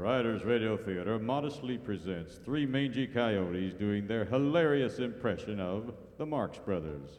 Riders 0.00 0.46
Radio 0.46 0.78
Theater 0.78 1.18
modestly 1.18 1.76
presents 1.76 2.40
three 2.42 2.64
mangy 2.64 3.06
coyotes 3.06 3.74
doing 3.74 4.06
their 4.06 4.24
hilarious 4.24 4.98
impression 4.98 5.60
of 5.60 5.92
the 6.16 6.24
Marx 6.24 6.58
Brothers. 6.58 7.18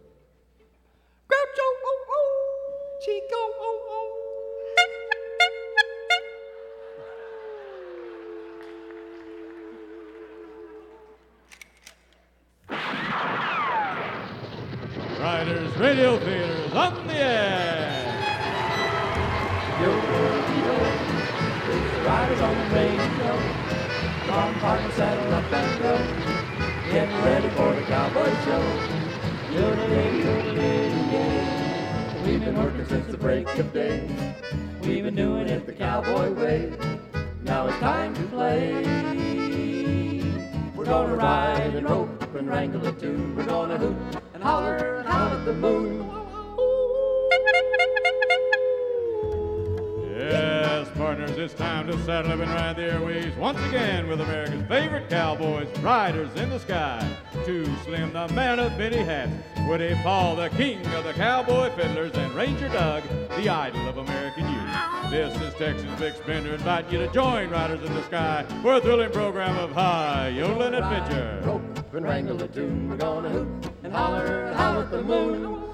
Partners, 51.21 51.37
it's 51.37 51.53
time 51.53 51.85
to 51.85 52.03
saddle 52.03 52.31
up 52.31 52.39
and 52.39 52.49
ride 52.49 52.77
the 52.77 52.93
airways 52.93 53.35
once 53.35 53.59
again 53.67 54.07
with 54.07 54.21
America's 54.21 54.65
favorite 54.67 55.07
cowboys, 55.07 55.67
Riders 55.79 56.33
in 56.35 56.49
the 56.49 56.57
Sky. 56.57 57.15
Too 57.45 57.63
Slim, 57.83 58.11
the 58.11 58.27
man 58.29 58.57
of 58.57 58.75
many 58.75 58.97
hats, 58.97 59.31
Woody 59.67 59.93
Paul, 60.01 60.35
the 60.35 60.49
king 60.49 60.83
of 60.95 61.03
the 61.03 61.13
cowboy 61.13 61.69
fiddlers, 61.75 62.11
and 62.15 62.33
Ranger 62.33 62.69
Doug, 62.69 63.03
the 63.37 63.47
idol 63.47 63.87
of 63.87 63.97
American 63.97 64.49
youth. 64.49 65.11
This 65.11 65.39
is 65.39 65.53
Texas 65.53 65.91
Bix 65.99 66.25
Bender 66.25 66.55
inviting 66.55 66.91
you 66.91 67.05
to 67.05 67.13
join 67.13 67.51
Riders 67.51 67.87
in 67.87 67.93
the 67.93 68.03
Sky 68.05 68.43
for 68.63 68.77
a 68.77 68.81
thrilling 68.81 69.11
program 69.11 69.59
of 69.59 69.73
high 69.73 70.29
yodeling 70.29 70.73
adventure. 70.73 71.39
Rope 71.45 71.93
and 71.93 72.03
wrangle 72.03 72.41
a 72.41 72.47
tune. 72.47 72.89
We're 72.89 72.97
gonna 72.97 73.29
hoot 73.29 73.47
and 73.83 73.93
holler 73.93 74.45
and 74.45 74.55
howl 74.55 74.81
at 74.81 74.89
the 74.89 75.03
moon. 75.03 75.70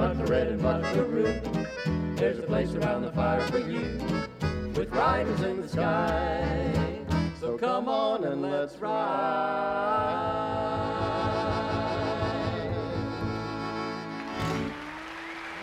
Everybody 0.00 0.30
red 0.30 0.46
and 0.48 0.62
buckaroo. 0.62 1.40
There's 2.14 2.38
a 2.38 2.42
place 2.42 2.74
around 2.74 3.02
the 3.02 3.10
fire 3.12 3.46
for 3.48 3.58
you, 3.58 3.98
with 4.74 4.92
riders 4.92 5.40
in 5.40 5.62
the 5.62 5.68
sky. 5.68 7.00
So 7.40 7.58
come 7.58 7.88
on 7.88 8.22
and 8.24 8.42
let's 8.42 8.76
ride. 8.76 8.94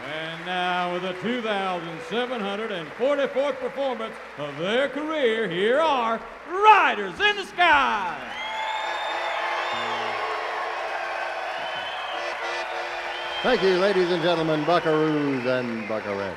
And 0.05 0.45
now, 0.45 0.91
with 0.93 1.03
the 1.03 1.13
2,744th 1.13 3.59
performance 3.59 4.15
of 4.37 4.57
their 4.57 4.89
career, 4.89 5.47
here 5.49 5.79
are 5.79 6.19
Riders 6.49 7.17
in 7.21 7.37
the 7.37 7.45
Sky. 7.45 8.44
Thank 13.45 13.61
you, 13.61 13.77
ladies 13.77 14.09
and 14.09 14.23
gentlemen, 14.23 14.65
buckaroos 14.65 15.45
and 15.45 15.87
buckarettes. 15.87 16.35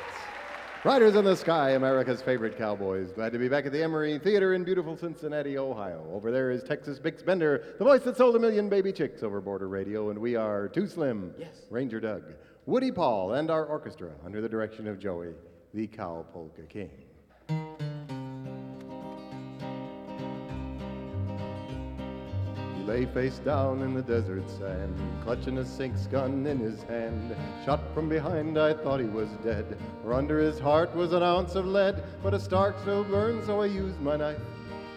Riders 0.83 1.15
in 1.15 1.25
the 1.25 1.35
Sky, 1.35 1.71
America's 1.71 2.21
favorite 2.21 2.55
cowboys. 2.55 3.11
Glad 3.11 3.33
to 3.33 3.39
be 3.39 3.49
back 3.49 3.65
at 3.65 3.71
the 3.71 3.81
Emery 3.81 4.19
Theater 4.19 4.53
in 4.53 4.63
beautiful 4.63 4.95
Cincinnati, 4.95 5.57
Ohio. 5.57 6.07
Over 6.13 6.29
there 6.29 6.51
is 6.51 6.61
Texas 6.61 6.99
Bix 6.99 7.25
Bender, 7.25 7.73
the 7.79 7.83
voice 7.83 8.03
that 8.03 8.15
sold 8.15 8.35
a 8.35 8.39
million 8.39 8.69
baby 8.69 8.93
chicks 8.93 9.23
over 9.23 9.41
border 9.41 9.67
radio, 9.67 10.11
and 10.11 10.19
we 10.19 10.35
are 10.35 10.67
Too 10.67 10.85
Slim, 10.85 11.33
Yes. 11.39 11.65
Ranger 11.71 11.99
Doug, 11.99 12.21
Woody 12.67 12.91
Paul, 12.91 13.33
and 13.33 13.49
our 13.49 13.65
orchestra 13.65 14.11
under 14.23 14.39
the 14.39 14.47
direction 14.47 14.85
of 14.87 14.99
Joey, 14.99 15.33
the 15.73 15.87
Cow 15.87 16.27
Polka 16.31 16.61
King. 16.69 16.91
Lay 22.89 23.05
face 23.05 23.37
down 23.37 23.83
in 23.83 23.93
the 23.93 24.01
desert 24.01 24.49
sand, 24.49 24.95
clutching 25.23 25.59
a 25.59 25.63
six-gun 25.63 26.47
in 26.47 26.57
his 26.57 26.81
hand. 26.81 27.35
Shot 27.63 27.81
from 27.93 28.09
behind, 28.09 28.57
I 28.57 28.73
thought 28.73 28.99
he 28.99 29.05
was 29.05 29.29
dead, 29.43 29.77
for 30.01 30.15
under 30.15 30.39
his 30.39 30.57
heart 30.57 30.95
was 30.95 31.13
an 31.13 31.21
ounce 31.21 31.53
of 31.53 31.67
lead. 31.67 32.01
But 32.23 32.33
a 32.33 32.39
spark 32.39 32.79
still 32.79 33.03
burned, 33.03 33.45
so 33.45 33.61
I 33.61 33.67
used 33.67 34.01
my 34.01 34.17
knife. 34.17 34.41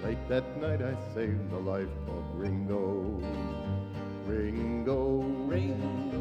Late 0.02 0.26
that 0.30 0.56
night, 0.58 0.80
I 0.80 0.96
saved 1.12 1.50
the 1.50 1.58
life 1.58 1.94
of 2.08 2.24
Ringo. 2.34 3.20
Ringo. 4.26 5.20
Ringo, 5.20 5.20
Ringo. 5.46 6.11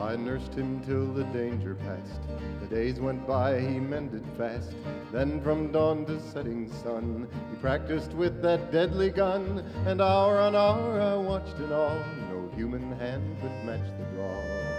I 0.00 0.16
nursed 0.16 0.54
him 0.54 0.80
till 0.86 1.12
the 1.12 1.24
danger 1.24 1.74
passed. 1.74 2.22
The 2.62 2.74
days 2.74 2.98
went 2.98 3.26
by, 3.26 3.60
he 3.60 3.78
mended 3.78 4.24
fast. 4.38 4.72
Then 5.12 5.42
from 5.42 5.72
dawn 5.72 6.06
to 6.06 6.18
setting 6.32 6.72
sun, 6.72 7.28
he 7.50 7.56
practiced 7.58 8.14
with 8.14 8.40
that 8.40 8.72
deadly 8.72 9.10
gun. 9.10 9.62
And 9.86 10.00
hour 10.00 10.38
on 10.38 10.56
hour 10.56 11.00
I 11.00 11.16
watched 11.16 11.58
in 11.58 11.70
awe. 11.70 12.02
No 12.32 12.50
human 12.56 12.92
hand 12.92 13.36
could 13.42 13.52
match 13.64 13.86
the 13.98 14.04
draw. 14.16 14.70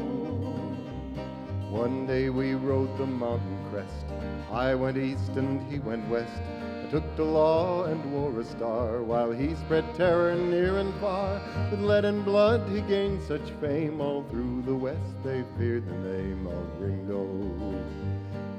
One 1.70 2.08
day 2.08 2.30
we 2.32 2.56
rode 2.56 2.98
the 2.98 3.06
mountain 3.06 3.60
crest. 3.70 4.06
I 4.52 4.74
went 4.74 4.98
east 4.98 5.32
and 5.36 5.62
he 5.72 5.78
went 5.78 6.08
west. 6.10 6.42
Took 6.90 7.16
to 7.18 7.24
law 7.25 7.84
and 7.84 8.14
wore 8.14 8.40
a 8.40 8.46
star 8.46 9.03
while 9.03 9.31
he 9.31 9.56
spread 9.56 9.84
terror 9.96 10.36
near 10.36 10.78
and 10.78 10.94
far. 11.02 11.42
With 11.70 11.81
lead 11.81 12.06
and 12.06 12.24
blood 12.24 12.70
he 12.70 12.80
gained 12.80 13.22
such 13.24 13.52
fame 13.59 14.00
all 14.00 14.24
through 14.31 14.62
the 14.62 14.74
west. 14.74 15.22
They 15.22 15.44
feared 15.58 15.86
the 15.86 15.98
name 15.98 16.48
of 16.48 16.80
Ringo. 16.80 17.25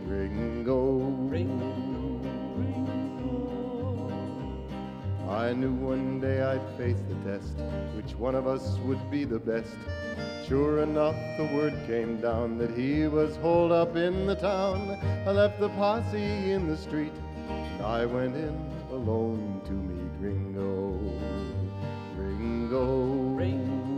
Ringo. 0.05 0.99
Ringo, 1.31 2.21
Ringo. 2.59 2.99
I 5.31 5.55
knew 5.55 5.73
one 5.73 6.21
day 6.21 6.43
I'd 6.43 6.77
face 6.77 7.01
the 7.09 7.15
test, 7.31 7.55
which 7.97 8.15
one 8.15 8.35
of 8.35 8.47
us 8.47 8.77
would 8.85 9.11
be 9.11 9.25
the 9.25 9.39
best. 9.39 9.77
Sure 10.47 10.83
enough, 10.83 11.17
the 11.39 11.45
word 11.55 11.75
came 11.87 12.21
down 12.21 12.59
that 12.59 12.71
he 12.77 13.07
was 13.07 13.37
holed 13.37 13.73
up 13.73 13.97
in 13.97 14.27
the 14.27 14.35
town. 14.35 14.99
I 15.27 15.31
left 15.31 15.61
the 15.61 15.69
posse 15.71 16.51
in 16.51 16.69
the 16.69 16.77
street, 16.77 17.13
I 17.89 18.05
went 18.05 18.37
in 18.37 18.55
alone 18.91 19.63
to 19.65 19.73
meet 19.73 20.13
Ringo. 20.21 20.93
Ringo. 22.19 22.85
Ringo. 23.35 23.89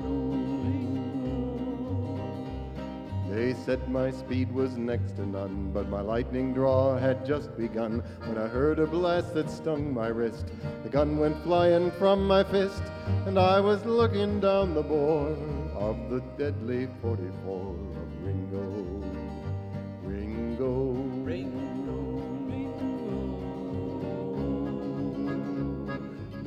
They 3.28 3.52
said 3.52 3.88
my 3.88 4.12
speed 4.12 4.52
was 4.52 4.76
next 4.76 5.16
to 5.16 5.26
none, 5.26 5.72
but 5.72 5.88
my 5.88 6.02
lightning 6.02 6.54
draw 6.54 6.98
had 6.98 7.26
just 7.26 7.56
begun 7.58 8.04
when 8.26 8.38
I 8.38 8.46
heard 8.46 8.78
a 8.78 8.86
blast 8.86 9.34
that 9.34 9.50
stung 9.50 9.92
my 9.92 10.06
wrist. 10.06 10.46
The 10.84 10.88
gun 10.88 11.18
went 11.18 11.42
flying 11.42 11.90
from 11.90 12.28
my 12.28 12.44
fist, 12.44 12.84
and 13.26 13.40
I 13.40 13.58
was 13.58 13.84
looking 13.84 14.38
down 14.38 14.72
the 14.72 14.84
bore 14.84 15.36
of 15.74 15.96
the 16.10 16.20
deadly 16.38 16.86
44 17.02 17.70
of 17.70 18.24
Ringo. 18.24 18.60
Ringo. 18.60 18.79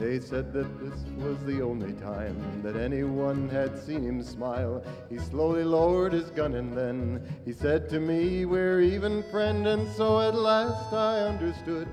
They 0.04 0.20
said 0.20 0.52
that 0.52 0.68
this 0.82 1.00
was 1.24 1.42
the 1.46 1.62
only 1.62 1.94
time 1.94 2.36
that 2.62 2.76
anyone 2.76 3.48
had 3.48 3.82
seen 3.82 4.04
him 4.04 4.22
smile. 4.22 4.84
He 5.10 5.18
slowly 5.18 5.64
lowered 5.64 6.12
his 6.12 6.30
gun 6.30 6.56
and 6.56 6.74
then 6.74 7.26
he 7.46 7.54
said 7.54 7.88
to 7.92 8.02
me, 8.02 8.44
We're 8.44 8.82
even 8.82 9.24
friend. 9.32 9.66
And 9.66 9.90
so 9.96 10.20
at 10.20 10.36
last 10.36 10.92
I 10.92 11.22
understood 11.22 11.88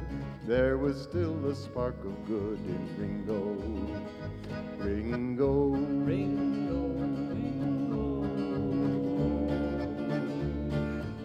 there 0.44 0.76
was 0.76 1.00
still 1.00 1.46
a 1.46 1.54
spark 1.54 2.04
of 2.04 2.26
good 2.26 2.58
in 2.66 2.88
Ringo. 2.98 3.54
Ringo. 4.78 5.68
Ringo. 6.04 6.78
Ringo. 7.30 7.70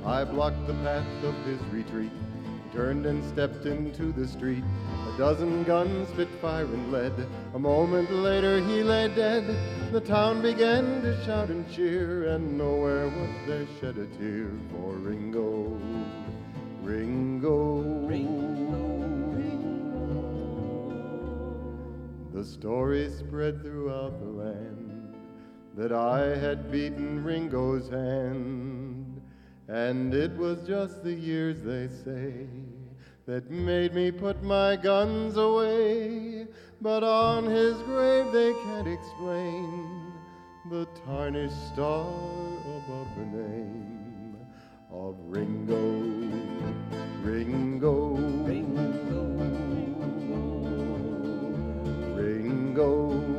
I 0.05 0.23
blocked 0.23 0.67
the 0.67 0.75
path 0.85 1.23
of 1.23 1.33
his 1.45 1.59
retreat, 1.71 2.11
turned 2.71 3.07
and 3.07 3.23
stepped 3.33 3.65
into 3.65 4.11
the 4.11 4.27
street. 4.27 4.63
Dozen 5.17 5.63
guns 5.63 6.09
spit 6.09 6.27
fire 6.41 6.65
and 6.65 6.91
lead. 6.91 7.13
A 7.53 7.59
moment 7.59 8.12
later 8.12 8.59
he 8.59 8.83
lay 8.83 9.07
dead. 9.07 9.45
The 9.94 10.01
town 10.01 10.41
began 10.41 11.01
to 11.03 11.23
shout 11.23 11.50
and 11.50 11.71
cheer, 11.71 12.27
and 12.35 12.57
nowhere 12.57 13.07
was 13.07 13.29
there 13.47 13.65
shed 13.79 13.97
a 13.97 14.07
tear 14.17 14.51
for 14.71 14.91
Ringo. 14.95 15.79
Ringo. 16.83 17.79
Ringo. 18.06 18.56
The 22.33 22.44
story 22.44 23.09
spread 23.09 23.62
throughout 23.62 24.19
the 24.19 24.25
land 24.25 25.15
that 25.77 25.94
I 25.94 26.35
had 26.38 26.69
beaten 26.69 27.23
Ringo's 27.23 27.88
hand. 27.88 29.21
And 29.69 30.13
it 30.13 30.35
was 30.35 30.67
just 30.67 31.03
the 31.06 31.13
years, 31.13 31.63
they 31.63 31.88
say, 32.03 32.47
that 33.25 33.50
made 33.50 33.94
me 33.94 34.12
put 34.12 34.44
my 34.44 34.75
guns 34.75 35.38
away. 35.38 36.48
But 36.81 37.04
on 37.04 37.45
his 37.45 37.81
grave 37.83 38.31
they 38.31 38.54
can't 38.54 38.88
explain 38.88 40.13
the 40.69 40.88
tarnished 41.06 41.68
star 41.74 42.07
above 42.07 43.07
the 43.18 43.25
name 43.25 44.38
of 44.92 45.16
Ringo, 45.25 45.75
Ringo, 47.24 48.16
Ringo, 48.45 49.24
Ringo, 49.66 50.36
Ringo, 52.16 53.34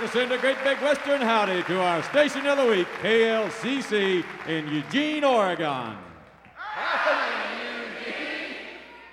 to 0.00 0.08
send 0.08 0.32
a 0.32 0.38
great 0.38 0.56
big 0.64 0.80
Western 0.80 1.20
howdy 1.20 1.62
to 1.64 1.78
our 1.78 2.02
station 2.04 2.46
of 2.46 2.56
the 2.56 2.64
week, 2.64 2.88
KLCC 3.02 4.24
in 4.48 4.66
Eugene, 4.68 5.24
Oregon. 5.24 5.94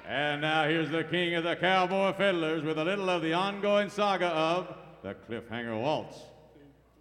And 0.07 0.39
now 0.39 0.63
here's 0.63 0.89
the 0.89 1.03
king 1.03 1.35
of 1.35 1.43
the 1.43 1.57
cowboy 1.57 2.13
fiddlers 2.13 2.63
with 2.63 2.77
a 2.77 2.85
little 2.85 3.09
of 3.09 3.21
the 3.21 3.33
ongoing 3.33 3.89
saga 3.89 4.27
of 4.27 4.73
the 5.03 5.13
Cliffhanger 5.13 5.77
Waltz, 5.77 6.19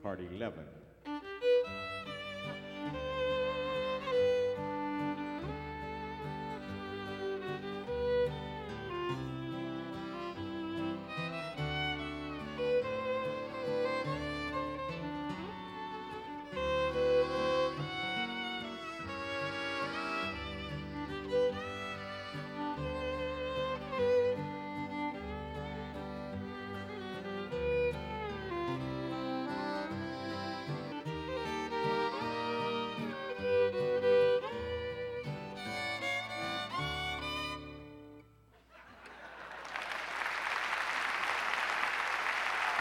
Part 0.03 0.21
11. 0.21 0.76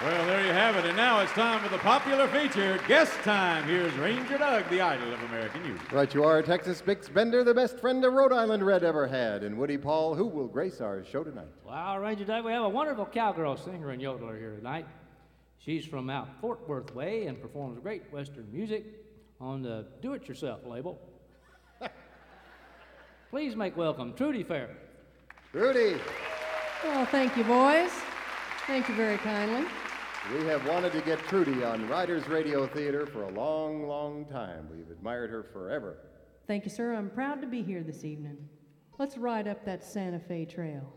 Well, 0.05 0.27
there 0.27 0.45
you 0.45 0.51
have 0.53 0.75
it. 0.75 0.85
And 0.85 0.95
now 0.95 1.21
it's 1.21 1.31
time 1.31 1.63
for 1.63 1.69
the 1.69 1.79
popular 1.79 2.27
feature, 2.27 2.79
Guest 2.87 3.11
Time. 3.23 3.63
Here's 3.63 3.91
Ranger 3.95 4.37
Doug, 4.37 4.69
the 4.69 4.79
idol 4.79 5.11
of 5.11 5.19
American 5.23 5.65
youth. 5.65 5.81
Right, 5.91 6.13
you 6.13 6.23
are 6.23 6.43
Texas 6.43 6.79
Bix 6.79 7.11
Bender, 7.11 7.43
the 7.43 7.55
best 7.55 7.79
friend 7.79 8.05
a 8.05 8.09
Rhode 8.11 8.31
Island 8.31 8.63
Red 8.63 8.83
ever 8.83 9.07
had, 9.07 9.41
and 9.41 9.57
Woody 9.57 9.79
Paul, 9.79 10.13
who 10.13 10.27
will 10.27 10.45
grace 10.47 10.79
our 10.79 11.03
show 11.03 11.23
tonight. 11.23 11.47
Well, 11.65 11.97
Ranger 11.97 12.23
Doug, 12.23 12.45
we 12.45 12.51
have 12.51 12.61
a 12.61 12.69
wonderful 12.69 13.07
cowgirl 13.07 13.57
singer 13.57 13.89
and 13.89 13.99
yodeler 13.99 14.37
here 14.37 14.55
tonight. 14.55 14.85
She's 15.57 15.87
from 15.87 16.07
out 16.11 16.29
Fort 16.39 16.69
Worth 16.69 16.93
Way 16.93 17.25
and 17.25 17.41
performs 17.41 17.79
great 17.79 18.03
Western 18.13 18.45
music 18.51 18.85
on 19.41 19.63
the 19.63 19.87
Do 20.03 20.13
It 20.13 20.27
Yourself 20.27 20.59
label. 20.67 21.01
Please 23.31 23.55
make 23.55 23.75
welcome 23.75 24.13
Trudy 24.13 24.43
Fair. 24.43 24.69
Trudy. 25.51 25.95
Well, 26.83 27.07
thank 27.07 27.35
you, 27.35 27.43
boys. 27.43 27.89
Thank 28.67 28.87
you 28.87 28.93
very 28.93 29.17
kindly. 29.17 29.65
We 30.33 30.45
have 30.45 30.67
wanted 30.67 30.91
to 30.93 31.01
get 31.01 31.19
Trudy 31.27 31.63
on 31.63 31.87
Riders 31.87 32.27
Radio 32.27 32.65
Theater 32.65 33.05
for 33.05 33.23
a 33.23 33.31
long, 33.31 33.87
long 33.87 34.25
time. 34.25 34.67
We've 34.71 34.89
admired 34.89 35.29
her 35.29 35.43
forever. 35.43 35.97
Thank 36.47 36.65
you, 36.65 36.71
sir. 36.71 36.95
I'm 36.95 37.11
proud 37.11 37.41
to 37.41 37.47
be 37.47 37.61
here 37.61 37.83
this 37.83 38.03
evening. 38.03 38.37
Let's 38.97 39.17
ride 39.17 39.47
up 39.47 39.63
that 39.65 39.83
Santa 39.83 40.19
Fe 40.19 40.45
Trail. 40.45 40.91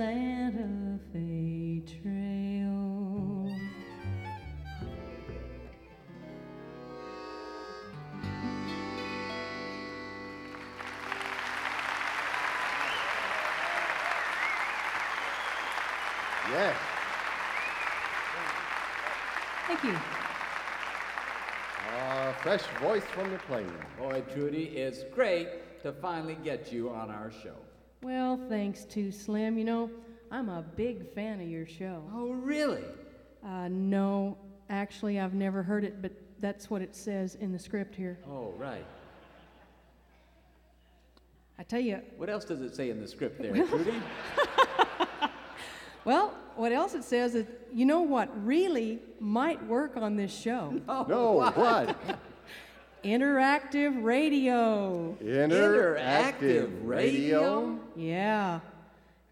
Santa 0.00 0.98
Fe 1.12 1.82
Trail. 1.84 3.54
Yes. 16.48 16.76
Thank 19.66 19.84
you. 19.84 19.98
Ah, 21.90 22.34
fresh 22.40 22.62
voice 22.80 23.02
from 23.04 23.30
the 23.30 23.36
plain. 23.40 23.70
Boy, 23.98 24.22
Trudy, 24.32 24.64
it's 24.64 25.04
great 25.14 25.82
to 25.82 25.92
finally 25.92 26.38
get 26.42 26.72
you 26.72 26.88
on 26.88 27.10
our 27.10 27.30
show. 27.42 27.69
Well, 28.50 28.58
thanks 28.58 28.84
Too 28.84 29.12
Slim. 29.12 29.58
You 29.58 29.64
know, 29.64 29.90
I'm 30.32 30.48
a 30.48 30.62
big 30.62 31.08
fan 31.14 31.40
of 31.40 31.48
your 31.48 31.66
show. 31.66 32.02
Oh, 32.12 32.32
really? 32.32 32.82
Uh, 33.46 33.68
no, 33.68 34.36
actually, 34.68 35.20
I've 35.20 35.34
never 35.34 35.62
heard 35.62 35.84
it, 35.84 36.02
but 36.02 36.10
that's 36.40 36.68
what 36.68 36.82
it 36.82 36.96
says 36.96 37.36
in 37.36 37.52
the 37.52 37.58
script 37.60 37.94
here. 37.94 38.18
Oh, 38.28 38.52
right. 38.58 38.84
I 41.60 41.62
tell 41.62 41.78
you, 41.78 42.00
What 42.16 42.28
else 42.28 42.44
does 42.44 42.60
it 42.60 42.74
say 42.74 42.90
in 42.90 43.00
the 43.00 43.06
script 43.06 43.40
there, 43.40 43.54
Trudy? 43.66 43.92
well, 46.04 46.34
what 46.56 46.72
else 46.72 46.94
it 46.94 47.04
says 47.04 47.36
is, 47.36 47.46
you 47.72 47.84
know 47.86 48.00
what 48.00 48.30
really 48.44 48.98
might 49.20 49.64
work 49.66 49.96
on 49.96 50.16
this 50.16 50.36
show? 50.36 50.80
Oh, 50.88 51.06
no, 51.08 51.32
what? 51.34 51.96
Interactive 53.04 54.02
radio. 54.02 55.16
Interactive 55.22 56.70
radio? 56.82 57.78
Yeah. 57.96 58.60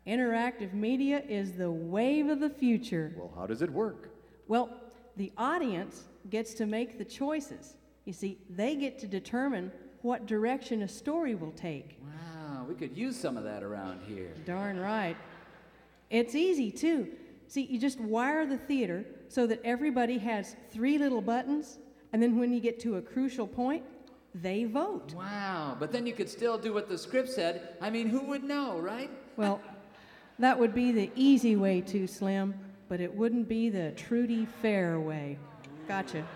Interactive 0.07 0.73
media 0.73 1.23
is 1.29 1.53
the 1.53 1.71
wave 1.71 2.29
of 2.29 2.41
the 2.41 2.49
future. 2.49 3.13
Well, 3.17 3.31
how 3.37 3.47
does 3.47 3.61
it 3.61 3.71
work? 3.71 4.09
Well, 4.47 4.71
the 5.17 5.31
audience 5.37 6.05
gets 6.31 6.55
to 6.55 6.67
make 6.67 6.97
the 6.97 7.05
choices. 7.05 7.75
You 8.07 8.15
see, 8.15 8.39
they 8.49 8.75
get 8.75 8.99
to 9.01 9.07
determine 9.07 9.71
what 10.01 10.25
direction 10.25 10.83
a 10.83 10.89
story 10.89 11.35
will 11.35 11.53
take. 11.53 11.99
Wow, 12.03 12.65
we 12.67 12.75
could 12.75 12.97
use 12.97 13.17
some 13.17 13.37
of 13.37 13.45
that 13.45 13.63
around 13.63 14.01
here. 14.07 14.33
Darn 14.47 14.81
right. 14.81 15.17
It's 16.09 16.35
easy, 16.35 16.71
too. 16.71 17.09
See, 17.49 17.63
you 17.63 17.79
just 17.79 18.01
wire 18.01 18.47
the 18.47 18.57
theater 18.57 19.05
so 19.29 19.47
that 19.47 19.61
everybody 19.63 20.17
has 20.19 20.57
three 20.71 20.97
little 20.97 21.21
buttons, 21.21 21.79
and 22.13 22.23
then 22.23 22.39
when 22.39 22.53
you 22.53 22.61
get 22.61 22.81
to 22.81 22.97
a 22.97 23.03
crucial 23.03 23.47
point, 23.47 23.85
they 24.35 24.65
vote. 24.65 25.15
Wow, 25.15 25.77
but 25.79 25.93
then 25.93 26.07
you 26.07 26.13
could 26.13 26.29
still 26.29 26.59
do 26.59 26.73
what 26.73 26.89
the 26.89 26.99
script 26.99 27.29
said. 27.29 27.77
I 27.81 27.91
mean, 27.91 28.09
who 28.09 28.21
would 28.23 28.45
know, 28.45 28.79
right? 28.79 29.11
Well, 29.37 29.61
that 30.39 30.59
would 30.59 30.75
be 30.75 30.93
the 30.93 31.11
easy 31.15 31.57
way 31.57 31.81
to, 31.83 32.07
Slim, 32.07 32.55
but 32.89 33.01
it 33.01 33.13
wouldn't 33.13 33.49
be 33.49 33.71
the 33.71 33.93
Trudy 33.93 34.47
Fair 34.63 35.01
way. 35.01 35.39
Gotcha. 35.87 36.27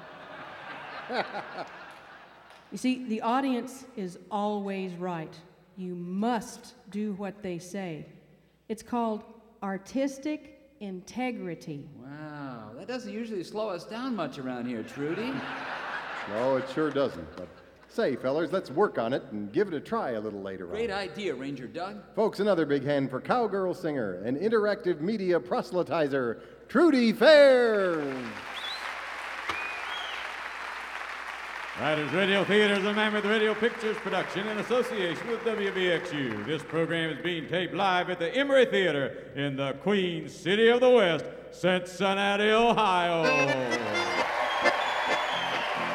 you 2.73 2.79
see, 2.79 3.05
the 3.07 3.21
audience 3.21 3.85
is 3.97 4.19
always 4.31 4.95
right. 4.95 5.35
You 5.77 5.95
must 5.95 6.75
do 6.91 7.13
what 7.15 7.43
they 7.43 7.59
say. 7.59 8.07
It's 8.69 8.83
called 8.83 9.25
artistic 9.63 10.61
integrity. 10.81 11.89
That 12.83 12.95
doesn't 12.95 13.13
usually 13.13 13.45
slow 13.45 13.69
us 13.69 13.85
down 13.85 14.17
much 14.17 14.41
around 14.41 14.67
here, 14.67 14.83
Trudy. 14.83 15.33
No, 16.31 16.57
it 16.57 16.69
sure 16.75 16.91
doesn't. 16.91 17.37
But 17.37 17.47
say, 17.89 18.17
fellers, 18.17 18.51
let's 18.51 18.73
work 18.73 18.99
on 18.99 19.13
it 19.13 19.23
and 19.31 19.53
give 19.53 19.69
it 19.69 19.75
a 19.75 19.79
try 19.79 20.11
a 20.11 20.21
little 20.21 20.43
later 20.43 20.65
on. 20.65 20.71
Great 20.73 20.91
on. 20.91 20.99
idea, 20.99 21.33
Ranger 21.33 21.69
Doug. 21.69 22.03
Folks, 22.17 22.41
another 22.41 22.67
big 22.67 22.83
hand 22.83 23.09
for 23.09 23.21
cowgirl 23.21 23.75
singer 23.75 24.15
and 24.25 24.37
interactive 24.37 25.01
media 25.01 25.39
proselytizer, 25.39 26.41
Trudy 26.69 27.13
Fair. 27.13 28.03
Riders 31.81 32.13
Radio 32.13 32.45
Theater 32.45 32.75
is 32.75 32.85
a 32.85 32.93
Mammoth 32.93 33.25
Radio 33.25 33.55
Pictures 33.55 33.97
production 33.97 34.47
in 34.47 34.59
association 34.59 35.27
with 35.27 35.41
WVXU. 35.41 36.45
This 36.45 36.63
program 36.63 37.11
is 37.11 37.23
being 37.23 37.49
taped 37.49 37.73
live 37.73 38.11
at 38.11 38.19
the 38.19 38.29
Emery 38.35 38.67
Theater 38.67 39.17
in 39.35 39.57
the 39.57 39.73
Queen 39.83 40.29
City 40.29 40.69
of 40.69 40.81
the 40.81 40.91
West, 40.91 41.25
Cincinnati, 41.51 42.51
Ohio. 42.51 43.25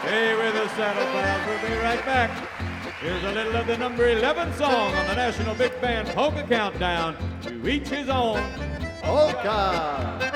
Stay 0.02 0.36
with 0.36 0.56
us, 0.56 0.72
Saddle 0.72 1.06
Pals. 1.06 1.48
We'll 1.48 1.70
be 1.70 1.76
right 1.78 2.04
back. 2.06 2.32
Here's 3.00 3.24
a 3.24 3.32
little 3.32 3.56
of 3.56 3.68
the 3.68 3.78
number 3.78 4.10
11 4.10 4.54
song 4.56 4.96
on 4.96 5.08
the 5.08 5.16
National 5.16 5.54
Big 5.54 5.80
Band 5.80 6.08
Polka 6.10 6.42
Countdown 6.42 7.16
to 7.44 7.68
each 7.68 7.88
his 7.88 8.10
own. 8.10 8.44
Polka! 9.04 10.27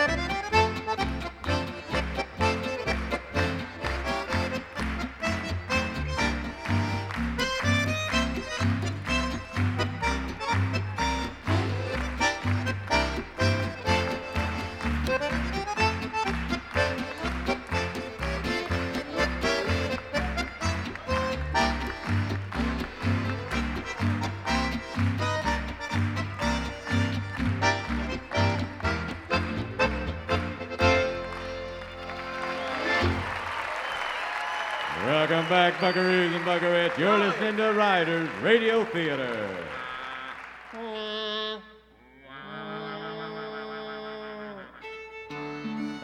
Buckaroos 35.82 36.36
and 36.36 36.46
Buckarettes. 36.46 36.96
You're 36.96 37.18
listening 37.18 37.58
to 37.58 37.74
Riders 37.74 38.30
Radio 38.44 38.86
Theater. 38.86 39.50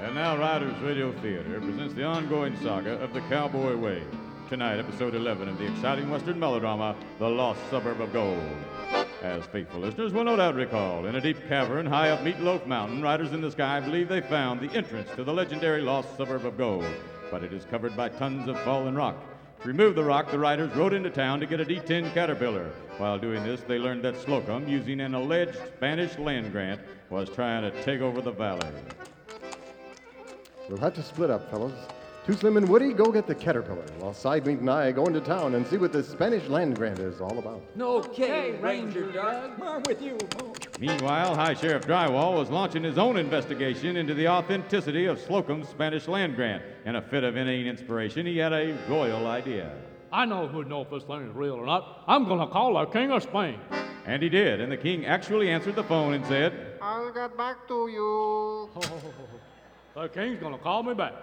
And 0.01 0.15
now, 0.15 0.35
Riders 0.35 0.75
Radio 0.81 1.11
Theater 1.21 1.61
presents 1.61 1.93
the 1.93 2.03
ongoing 2.03 2.57
saga 2.63 2.93
of 2.93 3.13
the 3.13 3.21
Cowboy 3.29 3.75
Way. 3.75 4.01
Tonight, 4.49 4.79
episode 4.79 5.13
11 5.13 5.47
of 5.47 5.59
the 5.59 5.71
exciting 5.71 6.09
Western 6.09 6.39
melodrama, 6.39 6.95
The 7.19 7.29
Lost 7.29 7.59
Suburb 7.69 8.01
of 8.01 8.11
Gold. 8.11 8.41
As 9.21 9.45
faithful 9.45 9.81
listeners 9.81 10.11
will 10.11 10.23
no 10.23 10.37
doubt 10.37 10.55
recall, 10.55 11.05
in 11.05 11.17
a 11.17 11.21
deep 11.21 11.47
cavern 11.47 11.85
high 11.85 12.09
up 12.09 12.21
Meatloaf 12.21 12.65
Mountain, 12.65 13.03
riders 13.03 13.31
in 13.31 13.41
the 13.41 13.51
sky 13.51 13.79
believe 13.79 14.09
they 14.09 14.21
found 14.21 14.59
the 14.59 14.75
entrance 14.75 15.11
to 15.15 15.23
the 15.23 15.33
legendary 15.33 15.83
Lost 15.83 16.17
Suburb 16.17 16.47
of 16.47 16.57
Gold. 16.57 16.83
But 17.29 17.43
it 17.43 17.53
is 17.53 17.63
covered 17.65 17.95
by 17.95 18.09
tons 18.09 18.47
of 18.47 18.59
fallen 18.61 18.95
rock. 18.95 19.17
Remove 19.67 19.95
the 19.95 20.03
rock, 20.05 20.31
the 20.31 20.39
riders 20.39 20.73
rode 20.77 20.93
into 20.93 21.09
town 21.09 21.41
to 21.41 21.45
get 21.45 21.59
a 21.59 21.65
D10 21.65 22.13
Caterpillar. 22.13 22.71
While 22.99 23.19
doing 23.19 23.43
this, 23.43 23.59
they 23.67 23.77
learned 23.77 24.01
that 24.03 24.15
Slocum, 24.15 24.65
using 24.65 25.01
an 25.01 25.13
alleged 25.13 25.57
Spanish 25.75 26.17
land 26.17 26.53
grant, 26.53 26.79
was 27.09 27.29
trying 27.29 27.69
to 27.69 27.83
take 27.83 27.99
over 27.99 28.21
the 28.21 28.31
valley. 28.31 28.69
We'll 30.69 30.77
have 30.77 30.93
to 30.93 31.03
split 31.03 31.29
up, 31.29 31.51
fellows. 31.51 31.73
Too 32.27 32.33
Slim 32.33 32.57
and 32.57 32.67
Woody, 32.67 32.91
go 32.91 33.09
get 33.09 33.25
the 33.25 33.33
Caterpillar, 33.33 33.85
while 33.99 34.13
Sidemeat 34.13 34.59
and 34.59 34.69
I 34.69 34.91
go 34.91 35.05
into 35.05 35.21
town 35.21 35.55
and 35.55 35.65
see 35.65 35.77
what 35.77 35.93
this 35.93 36.09
Spanish 36.09 36.45
land 36.49 36.75
grant 36.75 36.99
is 36.99 37.21
all 37.21 37.39
about. 37.39 37.63
Okay, 37.79 38.59
Ranger 38.59 39.09
Doug. 39.13 39.51
I'm 39.61 39.81
with 39.83 40.01
you. 40.01 40.17
Meanwhile, 40.77 41.35
High 41.35 41.53
Sheriff 41.53 41.87
Drywall 41.87 42.37
was 42.37 42.49
launching 42.49 42.83
his 42.83 42.97
own 42.97 43.15
investigation 43.15 43.95
into 43.95 44.13
the 44.13 44.27
authenticity 44.27 45.05
of 45.05 45.21
Slocum's 45.21 45.69
Spanish 45.69 46.09
land 46.09 46.35
grant. 46.35 46.63
In 46.85 46.97
a 46.97 47.01
fit 47.01 47.23
of 47.23 47.37
inane 47.37 47.65
inspiration, 47.65 48.25
he 48.25 48.37
had 48.39 48.51
a 48.51 48.77
royal 48.89 49.25
idea. 49.27 49.71
I 50.11 50.25
know 50.25 50.49
who'd 50.49 50.67
know 50.67 50.81
if 50.81 50.89
this 50.89 51.03
thing 51.03 51.29
is 51.29 51.33
real 51.33 51.53
or 51.53 51.65
not. 51.65 52.03
I'm 52.07 52.25
gonna 52.27 52.47
call 52.47 52.73
the 52.73 52.87
King 52.87 53.09
of 53.11 53.23
Spain. 53.23 53.57
And 54.05 54.21
he 54.21 54.27
did, 54.27 54.59
and 54.59 54.69
the 54.69 54.75
king 54.75 55.05
actually 55.05 55.49
answered 55.49 55.77
the 55.77 55.83
phone 55.85 56.13
and 56.13 56.25
said, 56.25 56.77
I'll 56.81 57.09
get 57.13 57.37
back 57.37 57.69
to 57.69 57.87
you. 57.87 58.69
The 59.95 60.09
King's 60.09 60.39
gonna 60.39 60.59
call 60.59 60.83
me 60.83 60.93
back. 60.93 61.13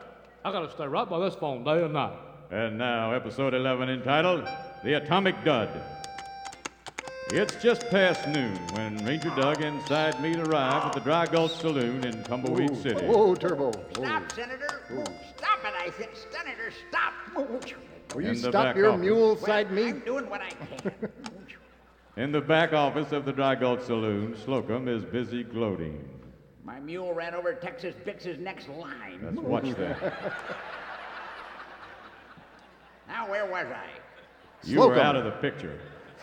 I 0.44 0.52
gotta 0.52 0.70
stay 0.70 0.86
right 0.86 1.08
by 1.08 1.18
this 1.20 1.34
phone 1.34 1.64
day 1.64 1.82
and 1.82 1.92
night. 1.94 2.12
And 2.50 2.76
now, 2.76 3.12
episode 3.12 3.54
11 3.54 3.88
entitled 3.88 4.46
The 4.84 4.94
Atomic 4.94 5.42
Dud. 5.44 5.70
It's 7.30 7.56
just 7.62 7.88
past 7.88 8.28
noon 8.28 8.54
when 8.74 9.02
Ranger 9.06 9.30
Doug 9.34 9.62
and 9.62 9.80
Side 9.86 10.20
Meat 10.20 10.36
arrive 10.36 10.84
at 10.84 10.92
the 10.92 11.00
Dry 11.00 11.24
Gulch 11.24 11.52
Saloon 11.52 12.04
in 12.04 12.22
Tumbleweed 12.24 12.76
City. 12.76 13.06
Whoa, 13.06 13.34
Turbo. 13.34 13.72
Stop, 13.94 14.30
Senator. 14.32 14.82
Stop 15.36 15.58
it, 15.64 15.74
I 15.80 15.90
said. 15.96 16.10
Senator, 16.30 16.70
stop. 16.90 17.14
Will 18.14 18.22
you 18.22 18.28
In 18.28 18.34
the 18.34 18.50
stop 18.50 18.52
back 18.52 18.76
your 18.76 18.90
office. 18.90 19.00
mule, 19.00 19.34
Well, 19.34 19.36
Side 19.46 19.72
Meat? 19.72 19.86
I'm 19.94 20.00
doing 20.00 20.28
what 20.28 20.42
I 20.42 20.50
can. 20.50 20.92
In 22.16 22.30
the 22.30 22.40
back 22.42 22.72
office 22.74 23.10
of 23.12 23.24
the 23.24 23.32
Dry 23.32 23.54
Gulch 23.54 23.82
Saloon, 23.82 24.36
Slocum 24.44 24.86
is 24.86 25.02
busy 25.04 25.42
gloating. 25.42 26.06
My 26.64 26.80
mule 26.80 27.12
ran 27.12 27.34
over 27.34 27.52
Texas 27.52 27.94
Bix's 28.04 28.38
next 28.38 28.68
line. 28.68 29.20
Let's 29.22 29.36
watch 29.38 29.70
that. 29.76 30.56
Now, 33.06 33.30
where 33.30 33.44
was 33.44 33.66
I? 33.66 33.84
You 34.66 34.78
were 34.78 34.84
Slocum. 34.86 35.02
out 35.02 35.14
of 35.14 35.24
the 35.24 35.30
picture. 35.32 35.78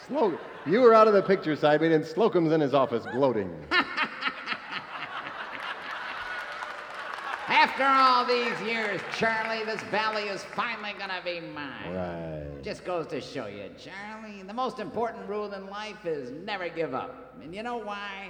Slocum. 0.08 0.40
You 0.66 0.82
were 0.82 0.96
out 0.96 1.08
of 1.08 1.14
the 1.14 1.22
picture, 1.22 1.56
Sidemeat, 1.56 1.92
and 1.92 2.04
Slocum's 2.04 2.52
in 2.52 2.60
his 2.60 2.74
office 2.74 3.06
gloating. 3.12 3.54
After 7.48 7.84
all 7.84 8.26
these 8.26 8.60
years, 8.62 9.00
Charlie, 9.18 9.64
this 9.64 9.82
valley 9.84 10.24
is 10.24 10.44
finally 10.56 10.94
gonna 10.98 11.22
be 11.24 11.40
mine. 11.40 11.94
right. 11.94 12.64
Just 12.64 12.84
goes 12.86 13.06
to 13.08 13.22
show 13.22 13.46
you, 13.48 13.70
Charlie, 13.78 14.42
the 14.44 14.54
most 14.54 14.80
important 14.80 15.28
rule 15.30 15.52
in 15.54 15.68
life 15.68 16.06
is 16.06 16.32
never 16.46 16.68
give 16.70 16.94
up. 16.96 17.36
And 17.44 17.54
you 17.54 17.62
know 17.62 17.78
why? 17.78 18.30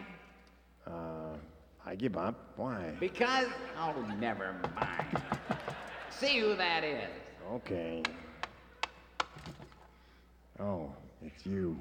I 1.86 1.96
give 1.96 2.16
up. 2.18 2.36
Why? 2.58 2.92
Because, 3.00 3.48
oh, 3.80 3.94
never 4.20 4.56
mind. 4.76 5.22
See 6.10 6.40
who 6.40 6.56
that 6.56 6.84
is. 6.84 7.10
Okay. 7.54 8.04
Oh, 10.60 10.92
it's 11.26 11.46
you. 11.46 11.80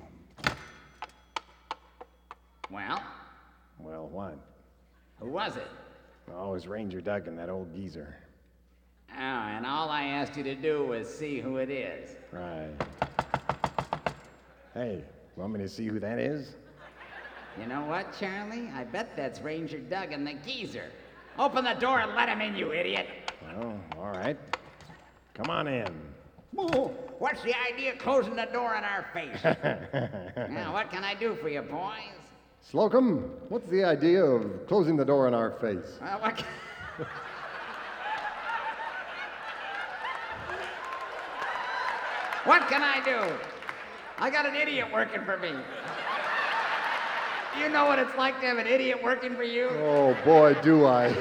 Well, 2.70 3.02
Well, 3.78 4.08
what? 4.08 4.38
who 5.18 5.28
was 5.28 5.56
it? 5.56 5.66
Oh, 6.32 6.54
it's 6.54 6.66
Ranger 6.66 7.00
Doug 7.00 7.26
and 7.28 7.38
that 7.38 7.50
old 7.50 7.74
geezer. 7.74 8.16
Oh, 9.12 9.20
and 9.20 9.66
all 9.66 9.88
I 9.90 10.04
asked 10.04 10.36
you 10.36 10.44
to 10.44 10.54
do 10.54 10.86
was 10.86 11.12
see 11.12 11.40
who 11.40 11.56
it 11.56 11.68
is. 11.68 12.10
Right. 12.32 12.70
Hey, 14.72 15.04
want 15.36 15.52
me 15.52 15.58
to 15.60 15.68
see 15.68 15.86
who 15.86 15.98
that 15.98 16.18
is? 16.18 16.54
You 17.60 17.66
know 17.66 17.82
what, 17.82 18.18
Charlie? 18.18 18.70
I 18.74 18.84
bet 18.84 19.14
that's 19.16 19.40
Ranger 19.40 19.78
Doug 19.78 20.12
and 20.12 20.26
the 20.26 20.32
geezer. 20.34 20.90
Open 21.38 21.64
the 21.64 21.74
door 21.74 22.00
and 22.00 22.14
let 22.14 22.28
him 22.28 22.40
in, 22.40 22.56
you 22.56 22.72
idiot. 22.72 23.06
Oh, 23.58 23.74
all 23.98 24.10
right. 24.10 24.38
Come 25.34 25.50
on 25.50 25.68
in. 25.68 25.88
Moo, 26.52 26.88
What's 27.20 27.42
the 27.42 27.54
idea 27.70 27.92
of 27.92 27.98
closing 27.98 28.34
the 28.34 28.46
door 28.46 28.74
in 28.76 28.82
our 28.82 29.04
face? 29.12 29.44
now, 30.50 30.72
what 30.72 30.90
can 30.90 31.04
I 31.04 31.14
do 31.14 31.34
for 31.34 31.50
you, 31.50 31.60
boys? 31.60 32.16
Slocum, 32.62 33.30
what's 33.50 33.68
the 33.68 33.84
idea 33.84 34.24
of 34.24 34.66
closing 34.66 34.96
the 34.96 35.04
door 35.04 35.28
in 35.28 35.34
our 35.34 35.50
face? 35.60 35.98
Uh, 36.00 36.16
what 36.16 36.38
can... 36.38 36.46
what 42.44 42.68
can 42.68 42.82
I 42.82 43.04
do? 43.04 43.20
I 44.16 44.30
got 44.30 44.46
an 44.46 44.54
idiot 44.54 44.90
working 44.90 45.22
for 45.26 45.36
me. 45.36 45.52
You 47.58 47.68
know 47.68 47.86
what 47.86 47.98
it's 47.98 48.16
like 48.16 48.40
to 48.40 48.46
have 48.46 48.58
an 48.58 48.66
idiot 48.66 49.02
working 49.02 49.34
for 49.34 49.42
you? 49.42 49.68
Oh, 49.70 50.16
boy, 50.24 50.54
do 50.62 50.86
I. 50.86 51.12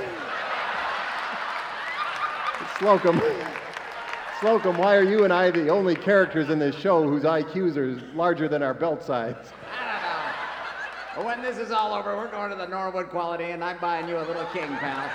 Slocum. 2.78 3.22
Slocum, 4.40 4.78
why 4.78 4.96
are 4.96 5.04
you 5.04 5.26
and 5.26 5.34
I 5.34 5.52
the 5.52 5.70
only 5.70 5.96
characters 5.96 6.50
in 6.50 6.60
this 6.60 6.76
show 6.76 7.04
whose 7.04 7.24
IQs 7.24 7.76
are 7.76 8.02
larger 8.16 8.48
than 8.48 8.64
our 8.64 8.74
belt 8.74 9.04
sides? 9.04 9.52
I 9.74 9.92
don't 9.92 10.02
know. 10.02 10.20
But 11.18 11.26
when 11.26 11.42
this 11.42 11.58
is 11.58 11.72
all 11.72 11.94
over, 11.94 12.16
we're 12.16 12.32
going 12.32 12.52
to 12.52 12.56
the 12.56 12.68
Norwood 12.68 13.10
Quality, 13.10 13.52
and 13.52 13.64
I'm 13.64 13.78
buying 13.80 14.08
you 14.08 14.18
a 14.18 14.24
little 14.24 14.46
king, 14.54 14.70
pal. 14.78 15.10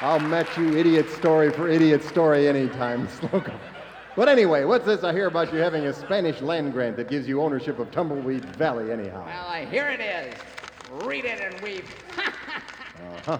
I'll 0.00 0.20
match 0.20 0.58
you 0.58 0.76
idiot 0.76 1.08
story 1.10 1.50
for 1.50 1.68
idiot 1.68 2.02
story 2.02 2.48
anytime, 2.48 3.08
Slocum. 3.08 3.58
But 4.16 4.28
anyway, 4.28 4.64
what's 4.64 4.86
this 4.86 5.02
I 5.02 5.12
hear 5.12 5.26
about 5.26 5.52
you 5.52 5.58
having 5.58 5.86
a 5.86 5.92
Spanish 5.92 6.40
land 6.40 6.72
grant 6.72 6.96
that 6.98 7.08
gives 7.08 7.26
you 7.26 7.42
ownership 7.42 7.80
of 7.80 7.90
Tumbleweed 7.90 8.44
Valley, 8.56 8.92
anyhow? 8.92 9.24
Well, 9.26 9.48
uh, 9.48 9.66
here 9.66 9.88
it 9.88 10.00
is. 10.00 10.34
Read 11.04 11.24
it 11.24 11.40
and 11.40 11.60
weep. 11.60 11.84
Uh-huh. 13.26 13.38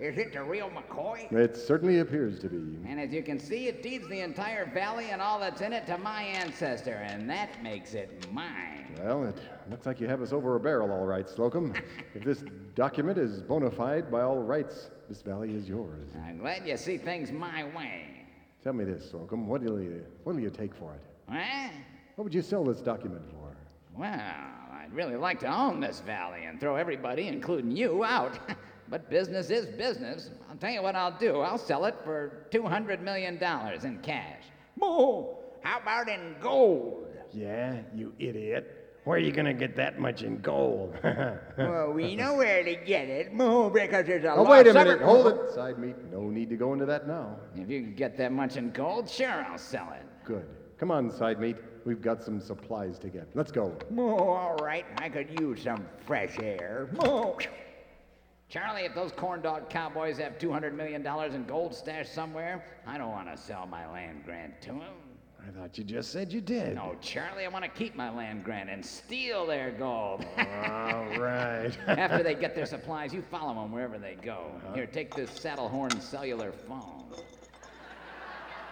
Is 0.00 0.18
it 0.18 0.32
the 0.32 0.42
real 0.42 0.70
McCoy? 0.70 1.30
It 1.32 1.56
certainly 1.56 2.00
appears 2.00 2.40
to 2.40 2.48
be. 2.48 2.78
And 2.88 2.98
as 2.98 3.12
you 3.12 3.22
can 3.22 3.38
see, 3.38 3.68
it 3.68 3.82
deeds 3.82 4.08
the 4.08 4.20
entire 4.20 4.66
valley 4.66 5.10
and 5.10 5.22
all 5.22 5.38
that's 5.38 5.60
in 5.60 5.72
it 5.72 5.86
to 5.86 5.98
my 5.98 6.22
ancestor, 6.22 6.96
and 7.06 7.30
that 7.30 7.62
makes 7.62 7.94
it 7.94 8.26
mine. 8.32 8.86
Well, 9.00 9.24
it 9.24 9.38
looks 9.70 9.86
like 9.86 10.00
you 10.00 10.08
have 10.08 10.20
us 10.22 10.32
over 10.32 10.56
a 10.56 10.60
barrel, 10.60 10.90
all 10.90 11.06
right, 11.06 11.28
Slocum. 11.28 11.74
if 12.14 12.24
this 12.24 12.44
document 12.74 13.18
is 13.18 13.42
bona 13.42 13.70
fide 13.70 14.10
by 14.10 14.22
all 14.22 14.38
rights, 14.38 14.90
this 15.08 15.22
valley 15.22 15.54
is 15.54 15.68
yours. 15.68 16.08
I'm 16.26 16.38
glad 16.38 16.66
you 16.66 16.76
see 16.76 16.98
things 16.98 17.30
my 17.30 17.64
way. 17.76 18.13
Tell 18.64 18.72
me 18.72 18.84
this, 18.84 19.10
Slocum. 19.10 19.46
What 19.46 19.62
will 19.62 19.78
you, 19.78 20.02
what 20.22 20.34
will 20.34 20.42
you 20.42 20.48
take 20.48 20.74
for 20.74 20.94
it? 20.94 21.02
Huh? 21.28 21.68
What 22.16 22.24
would 22.24 22.34
you 22.34 22.40
sell 22.40 22.64
this 22.64 22.80
document 22.80 23.22
for? 23.30 23.54
Well, 23.94 24.08
I'd 24.08 24.90
really 24.90 25.16
like 25.16 25.38
to 25.40 25.54
own 25.54 25.80
this 25.80 26.00
valley 26.00 26.46
and 26.46 26.58
throw 26.58 26.76
everybody, 26.76 27.28
including 27.28 27.76
you, 27.76 28.02
out. 28.04 28.38
but 28.88 29.10
business 29.10 29.50
is 29.50 29.66
business. 29.66 30.30
I'll 30.48 30.56
tell 30.56 30.70
you 30.70 30.82
what 30.82 30.96
I'll 30.96 31.16
do. 31.18 31.40
I'll 31.40 31.58
sell 31.58 31.84
it 31.84 31.94
for 32.04 32.46
$200 32.52 33.02
million 33.02 33.34
in 33.34 33.98
cash. 33.98 34.44
Moo! 34.80 35.26
How 35.60 35.80
about 35.82 36.08
in 36.08 36.36
gold? 36.40 37.08
Yeah, 37.32 37.82
you 37.94 38.14
idiot. 38.18 38.83
Where 39.04 39.18
are 39.18 39.20
you 39.20 39.32
going 39.32 39.46
to 39.46 39.52
get 39.52 39.76
that 39.76 39.98
much 39.98 40.22
in 40.22 40.38
gold? 40.38 40.96
well, 41.58 41.92
we 41.92 42.16
know 42.16 42.34
where 42.36 42.64
to 42.64 42.74
get 42.74 43.08
it. 43.08 43.34
Moo, 43.34 43.44
oh, 43.64 43.70
because 43.70 44.06
there's 44.06 44.24
a 44.24 44.32
oh, 44.32 44.42
lot 44.42 44.50
wait 44.50 44.66
a 44.66 44.72
minute. 44.72 44.98
sucker- 44.98 45.04
Hold 45.04 45.26
it. 45.26 45.50
Side 45.50 45.78
meat. 45.78 45.96
No 46.10 46.30
need 46.30 46.48
to 46.48 46.56
go 46.56 46.72
into 46.72 46.86
that 46.86 47.06
now. 47.06 47.36
If 47.54 47.68
you 47.68 47.82
can 47.82 47.94
get 47.94 48.16
that 48.16 48.32
much 48.32 48.56
in 48.56 48.70
gold, 48.70 49.08
sure, 49.08 49.44
I'll 49.46 49.58
sell 49.58 49.92
it. 49.92 50.06
Good. 50.24 50.46
Come 50.78 50.90
on, 50.90 51.10
side 51.10 51.38
meat. 51.38 51.56
We've 51.84 52.00
got 52.00 52.22
some 52.22 52.40
supplies 52.40 52.98
to 53.00 53.08
get. 53.08 53.28
Let's 53.34 53.52
go. 53.52 53.76
Moo, 53.90 54.16
all 54.16 54.56
right. 54.62 54.86
I 54.96 55.10
could 55.10 55.38
use 55.38 55.62
some 55.62 55.86
fresh 56.06 56.38
air. 56.40 56.88
Moo. 57.04 57.34
Charlie, 58.48 58.82
if 58.82 58.94
those 58.94 59.12
corn 59.12 59.42
dog 59.42 59.68
cowboys 59.68 60.16
have 60.16 60.38
$200 60.38 60.74
million 60.74 61.06
in 61.06 61.44
gold 61.44 61.74
stashed 61.74 62.14
somewhere, 62.14 62.64
I 62.86 62.96
don't 62.96 63.10
want 63.10 63.34
to 63.34 63.36
sell 63.36 63.66
my 63.66 63.90
land 63.90 64.24
grant 64.24 64.62
to 64.62 64.68
them. 64.68 65.13
I 65.46 65.50
thought 65.58 65.76
you 65.76 65.84
just 65.84 66.10
said 66.10 66.32
you 66.32 66.40
did. 66.40 66.76
No, 66.76 66.96
Charlie, 67.00 67.44
I 67.44 67.48
want 67.48 67.64
to 67.64 67.70
keep 67.70 67.94
my 67.94 68.10
land 68.14 68.44
grant 68.44 68.70
and 68.70 68.84
steal 68.84 69.46
their 69.46 69.70
gold. 69.72 70.24
All 70.38 71.18
right. 71.18 71.70
After 71.86 72.22
they 72.22 72.34
get 72.34 72.54
their 72.54 72.66
supplies, 72.66 73.12
you 73.12 73.22
follow 73.22 73.54
them 73.54 73.72
wherever 73.72 73.98
they 73.98 74.16
go. 74.22 74.52
Uh-huh. 74.56 74.74
Here, 74.74 74.86
take 74.86 75.14
this 75.14 75.30
saddle 75.30 75.68
horn 75.68 76.00
cellular 76.00 76.52
phone. 76.52 77.04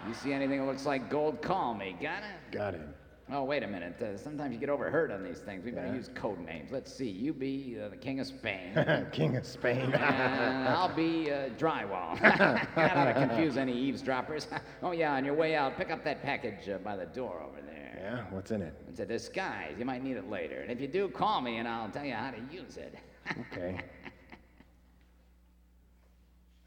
You 0.08 0.14
see 0.14 0.32
anything 0.32 0.60
that 0.60 0.66
looks 0.66 0.86
like 0.86 1.10
gold, 1.10 1.42
call 1.42 1.74
me. 1.74 1.96
Got 2.00 2.22
it? 2.22 2.52
got 2.52 2.74
it. 2.74 2.88
Oh, 3.30 3.44
wait 3.44 3.62
a 3.62 3.66
minute. 3.66 4.00
Uh, 4.02 4.16
sometimes 4.16 4.52
you 4.52 4.58
get 4.58 4.68
overheard 4.68 5.10
on 5.10 5.22
these 5.22 5.38
things. 5.38 5.64
We 5.64 5.70
better 5.70 5.86
Yeah. 5.86 5.94
use 5.94 6.10
code 6.14 6.40
names. 6.44 6.70
Let's 6.72 6.92
see. 6.92 7.08
You 7.08 7.32
be 7.32 7.78
uh, 7.82 7.88
the 7.88 7.96
King 7.96 8.20
of 8.20 8.26
Spain. 8.26 9.06
King 9.12 9.36
of 9.36 9.46
Spain. 9.46 9.92
and 9.94 10.68
I'll 10.68 10.94
be 10.94 11.30
uh, 11.30 11.48
drywall. 11.58 12.20
that 12.20 12.96
ought 12.96 13.04
to 13.04 13.14
confuse 13.14 13.56
any 13.56 13.72
eavesdroppers. 13.72 14.48
oh, 14.82 14.90
yeah, 14.92 15.14
on 15.14 15.24
your 15.24 15.34
way 15.34 15.54
out, 15.54 15.76
pick 15.76 15.90
up 15.90 16.04
that 16.04 16.22
package 16.22 16.68
uh, 16.68 16.78
by 16.78 16.96
the 16.96 17.06
door 17.06 17.42
over 17.42 17.60
there. 17.62 17.98
yeah, 18.02 18.24
what's 18.34 18.50
in 18.50 18.60
it? 18.60 18.74
It's 18.88 19.00
a 19.00 19.06
disguise. 19.06 19.76
You 19.78 19.84
might 19.84 20.02
need 20.02 20.16
it 20.16 20.28
later. 20.28 20.60
And 20.60 20.70
if 20.70 20.80
you 20.80 20.88
do, 20.88 21.08
call 21.08 21.40
me 21.40 21.56
and 21.58 21.68
I'll 21.68 21.88
tell 21.90 22.04
you 22.04 22.14
how 22.14 22.32
to 22.32 22.40
use 22.50 22.76
it. 22.76 22.94
Okay. 23.52 23.78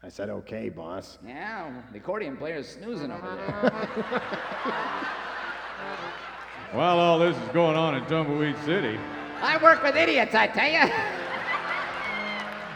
I 0.02 0.08
said 0.08 0.30
okay, 0.30 0.68
boss. 0.70 1.18
yeah, 1.26 1.82
the 1.92 1.98
accordion 1.98 2.36
player's 2.36 2.68
snoozing 2.68 3.10
over 3.10 3.36
there. 3.36 3.72
While 6.72 6.98
all 6.98 7.18
this 7.18 7.36
is 7.36 7.48
going 7.50 7.76
on 7.76 7.94
in 7.94 8.04
Tumbleweed 8.06 8.56
City, 8.64 8.98
I 9.40 9.62
work 9.62 9.82
with 9.82 9.96
idiots, 9.96 10.34
I 10.34 10.46
tell 10.48 10.68
you. 10.68 10.92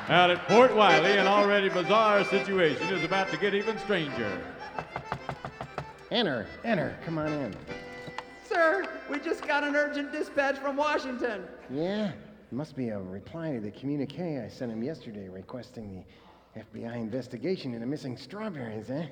out 0.09 0.31
at 0.31 0.47
Port 0.47 0.75
Wiley, 0.75 1.17
an 1.17 1.27
already 1.27 1.69
bizarre 1.69 2.25
situation 2.25 2.87
is 2.89 3.05
about 3.05 3.31
to 3.31 3.37
get 3.37 3.55
even 3.55 3.79
stranger. 3.79 4.41
Enter, 6.11 6.47
enter. 6.65 6.97
Come 7.05 7.19
on 7.19 7.33
in. 7.33 7.55
Sir, 8.49 8.87
we 9.09 9.19
just 9.19 9.47
got 9.47 9.65
an 9.65 9.75
urgent 9.75 10.13
dispatch 10.13 10.59
from 10.59 10.77
Washington. 10.77 11.45
Yeah? 11.71 12.09
It 12.09 12.53
must 12.53 12.77
be 12.77 12.89
a 12.89 12.99
reply 12.99 13.53
to 13.53 13.61
the 13.61 13.71
communique 13.71 14.39
I 14.39 14.49
sent 14.49 14.73
him 14.73 14.83
yesterday 14.83 15.29
requesting 15.29 16.05
the 16.55 16.61
FBI 16.61 16.97
investigation 16.97 17.75
into 17.75 17.87
missing 17.87 18.17
strawberries, 18.17 18.91
eh? 18.91 19.07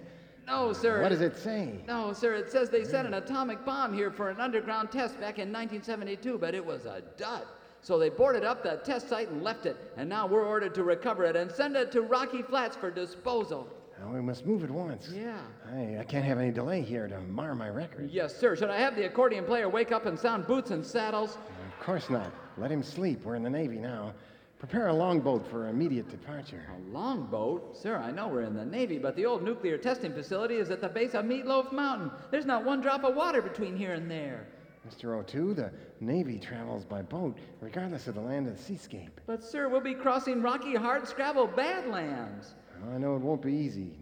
No, 0.49 0.73
sir. 0.73 1.03
What 1.03 1.11
does 1.11 1.21
it 1.21 1.37
say? 1.37 1.75
No, 1.87 2.15
sir. 2.15 2.35
It 2.35 2.51
says 2.51 2.71
they 2.71 2.83
sent 2.83 3.07
an 3.07 3.15
atomic 3.15 3.67
bomb 3.67 3.93
here 3.93 4.11
for 4.11 4.31
an 4.31 4.41
underground 4.41 4.91
test 4.91 5.15
back 5.21 5.39
in 5.39 5.53
1972, 5.53 6.39
but 6.39 6.55
it 6.55 6.65
was 6.65 6.87
a 6.87 7.03
dud. 7.19 7.43
So 7.83 7.99
they 7.99 8.09
boarded 8.09 8.45
up 8.45 8.63
the 8.63 8.81
test 8.83 9.09
site 9.09 9.29
and 9.29 9.43
left 9.45 9.67
it, 9.67 9.77
and 9.99 10.09
now 10.09 10.27
we're 10.27 10.47
ordered 10.47 10.75
to 10.75 10.85
recover 10.85 11.25
it 11.25 11.37
and 11.37 11.53
send 11.53 11.77
it 11.77 11.93
to 11.93 12.01
Rocky 12.01 12.43
Flats 12.43 12.77
for 12.77 12.91
disposal. 12.91 13.69
Now, 14.01 14.13
we 14.13 14.21
must 14.21 14.47
move 14.47 14.65
at 14.65 14.71
once. 14.71 15.11
Yeah. 15.15 15.39
I, 15.71 15.99
I 16.01 16.05
can't 16.05 16.25
have 16.25 16.39
any 16.39 16.51
delay 16.51 16.81
here 16.81 17.09
to 17.09 17.21
mar 17.21 17.55
my 17.55 17.69
record. 17.69 18.11
Yes, 18.11 18.35
sir. 18.35 18.57
Should 18.57 18.71
I 18.71 18.79
have 18.79 18.97
the 18.97 19.05
accordion 19.05 19.45
player 19.45 19.69
wake 19.69 19.93
up 19.93 20.07
and 20.07 20.19
sound 20.19 20.47
boots 20.47 20.71
and 20.71 20.85
saddles? 20.85 21.37
Of 21.37 21.85
course 21.85 22.09
not. 22.09 22.33
Let 22.57 22.71
him 22.71 22.83
sleep. 22.83 23.25
We're 23.25 23.35
in 23.35 23.43
the 23.43 23.51
Navy 23.51 23.79
now. 23.79 24.15
Prepare 24.59 24.89
a 24.89 24.93
longboat 24.93 25.47
for 25.49 25.69
immediate 25.69 26.09
departure. 26.09 26.67
A 26.77 26.91
longboat? 26.93 27.77
Sir, 27.77 27.97
I 27.97 28.11
know 28.11 28.27
we're 28.27 28.43
in 28.43 28.55
the 28.55 28.65
Navy, 28.65 28.99
but 28.99 29.15
the 29.15 29.25
old 29.25 29.45
nuclear 29.45 29.79
testing 29.79 30.13
facility 30.13 30.57
is 30.57 30.71
at 30.71 30.81
the 30.81 30.89
base 30.89 31.15
of 31.15 31.25
Meatloaf 31.25 31.71
Mountain. 31.71 32.11
There's 32.33 32.45
not 32.45 32.65
one 32.65 32.81
drop 32.81 33.05
of 33.05 33.15
water 33.15 33.41
between 33.41 33.77
here 33.77 33.93
and 33.93 34.11
there. 34.11 34.49
Mr. 34.89 35.17
O'Toole, 35.17 35.55
the 35.55 35.71
Navy 36.01 36.41
travels 36.41 36.85
by 36.85 37.03
boat, 37.03 37.39
regardless 37.61 38.09
of 38.09 38.17
the 38.17 38.21
land 38.21 38.49
of 38.49 38.57
the 38.57 38.63
seascape. 38.63 39.21
But, 39.27 39.45
sir, 39.45 39.69
we'll 39.69 39.81
be 39.81 39.95
crossing 39.95 40.43
rocky, 40.43 40.75
hard 40.75 41.07
scrabble 41.07 41.47
badlands. 41.47 42.55
Well, 42.83 42.95
I 42.95 42.99
know 42.99 43.15
it 43.15 43.21
won't 43.21 43.43
be 43.43 43.53
easy, 43.53 43.93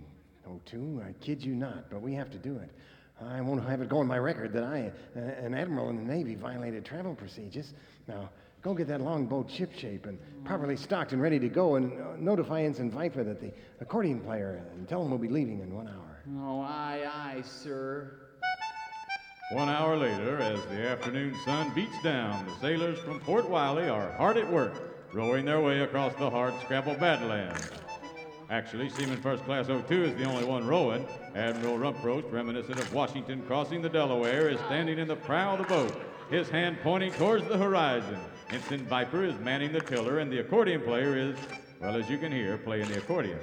O'Toole. 0.49 1.03
I 1.07 1.13
kid 1.21 1.45
you 1.45 1.55
not, 1.55 1.91
but 1.91 2.01
we 2.01 2.15
have 2.15 2.31
to 2.31 2.39
do 2.39 2.57
it. 2.57 2.71
I 3.21 3.41
won't 3.41 3.67
have 3.67 3.81
it 3.81 3.89
go 3.89 3.99
on 3.99 4.07
my 4.07 4.19
record 4.19 4.53
that 4.53 4.63
I, 4.63 4.91
an 5.15 5.55
admiral 5.55 5.91
in 5.91 5.97
the 5.97 6.15
Navy, 6.15 6.35
violated 6.35 6.85
travel 6.85 7.15
procedures. 7.15 7.75
Now, 8.07 8.31
go 8.63 8.75
get 8.75 8.89
that 8.89 9.01
longboat 9.01 9.49
shipshape 9.49 10.07
and 10.07 10.19
properly 10.45 10.77
stocked 10.77 11.13
and 11.13 11.21
ready 11.21 11.39
to 11.39 11.49
go, 11.49 11.77
and 11.77 11.93
uh, 12.01 12.17
notify 12.19 12.63
Ensign 12.63 12.91
Viper 12.91 13.25
that 13.25 13.41
the 13.41 13.53
accordion 13.81 14.21
player, 14.21 14.65
and 14.75 14.89
tell 14.89 15.03
him 15.03 15.11
we'll 15.11 15.19
be 15.19 15.29
leaving 15.29 15.61
in 15.61 15.75
one 15.75 15.89
hour. 15.89 16.23
Oh, 16.41 16.61
aye, 16.61 17.05
aye, 17.07 17.43
sir. 17.43 18.21
One 19.53 19.69
hour 19.69 19.97
later, 19.97 20.39
as 20.39 20.65
the 20.67 20.89
afternoon 20.89 21.35
sun 21.45 21.73
beats 21.73 22.03
down, 22.03 22.47
the 22.47 22.55
sailors 22.61 22.99
from 22.99 23.21
Port 23.21 23.49
Wiley 23.49 23.89
are 23.89 24.11
hard 24.13 24.37
at 24.37 24.53
work, 24.53 24.73
rowing 25.13 25.45
their 25.45 25.61
way 25.61 25.83
across 25.83 26.15
the 26.15 26.29
hard 26.29 26.53
scrabble 26.63 26.95
badlands. 26.95 27.71
Actually, 28.51 28.89
Seaman 28.89 29.21
First 29.23 29.45
Class 29.45 29.67
02 29.67 30.05
is 30.05 30.15
the 30.17 30.25
only 30.25 30.45
one 30.45 30.67
rowing. 30.67 31.07
Admiral 31.35 31.79
Rumproast, 31.79 32.31
reminiscent 32.33 32.79
of 32.79 32.93
Washington 32.93 33.43
crossing 33.47 33.83
the 33.83 33.89
Delaware, 33.89 34.49
is 34.49 34.59
standing 34.67 34.99
in 34.99 35.07
the 35.07 35.17
prow 35.17 35.53
of 35.53 35.59
the 35.59 35.65
boat, 35.65 36.01
his 36.31 36.49
hand 36.49 36.79
pointing 36.83 37.13
towards 37.13 37.47
the 37.49 37.57
horizon. 37.57 38.19
Ensign 38.51 38.85
Viper 38.87 39.25
is 39.25 39.39
manning 39.41 39.73
the 39.73 39.81
tiller, 39.81 40.21
and 40.21 40.31
the 40.31 40.39
accordion 40.39 40.81
player 40.83 41.17
is, 41.17 41.37
well, 41.81 41.97
as 41.97 42.09
you 42.09 42.17
can 42.17 42.31
hear, 42.31 42.57
playing 42.59 42.87
the 42.89 42.99
accordion. 42.99 43.39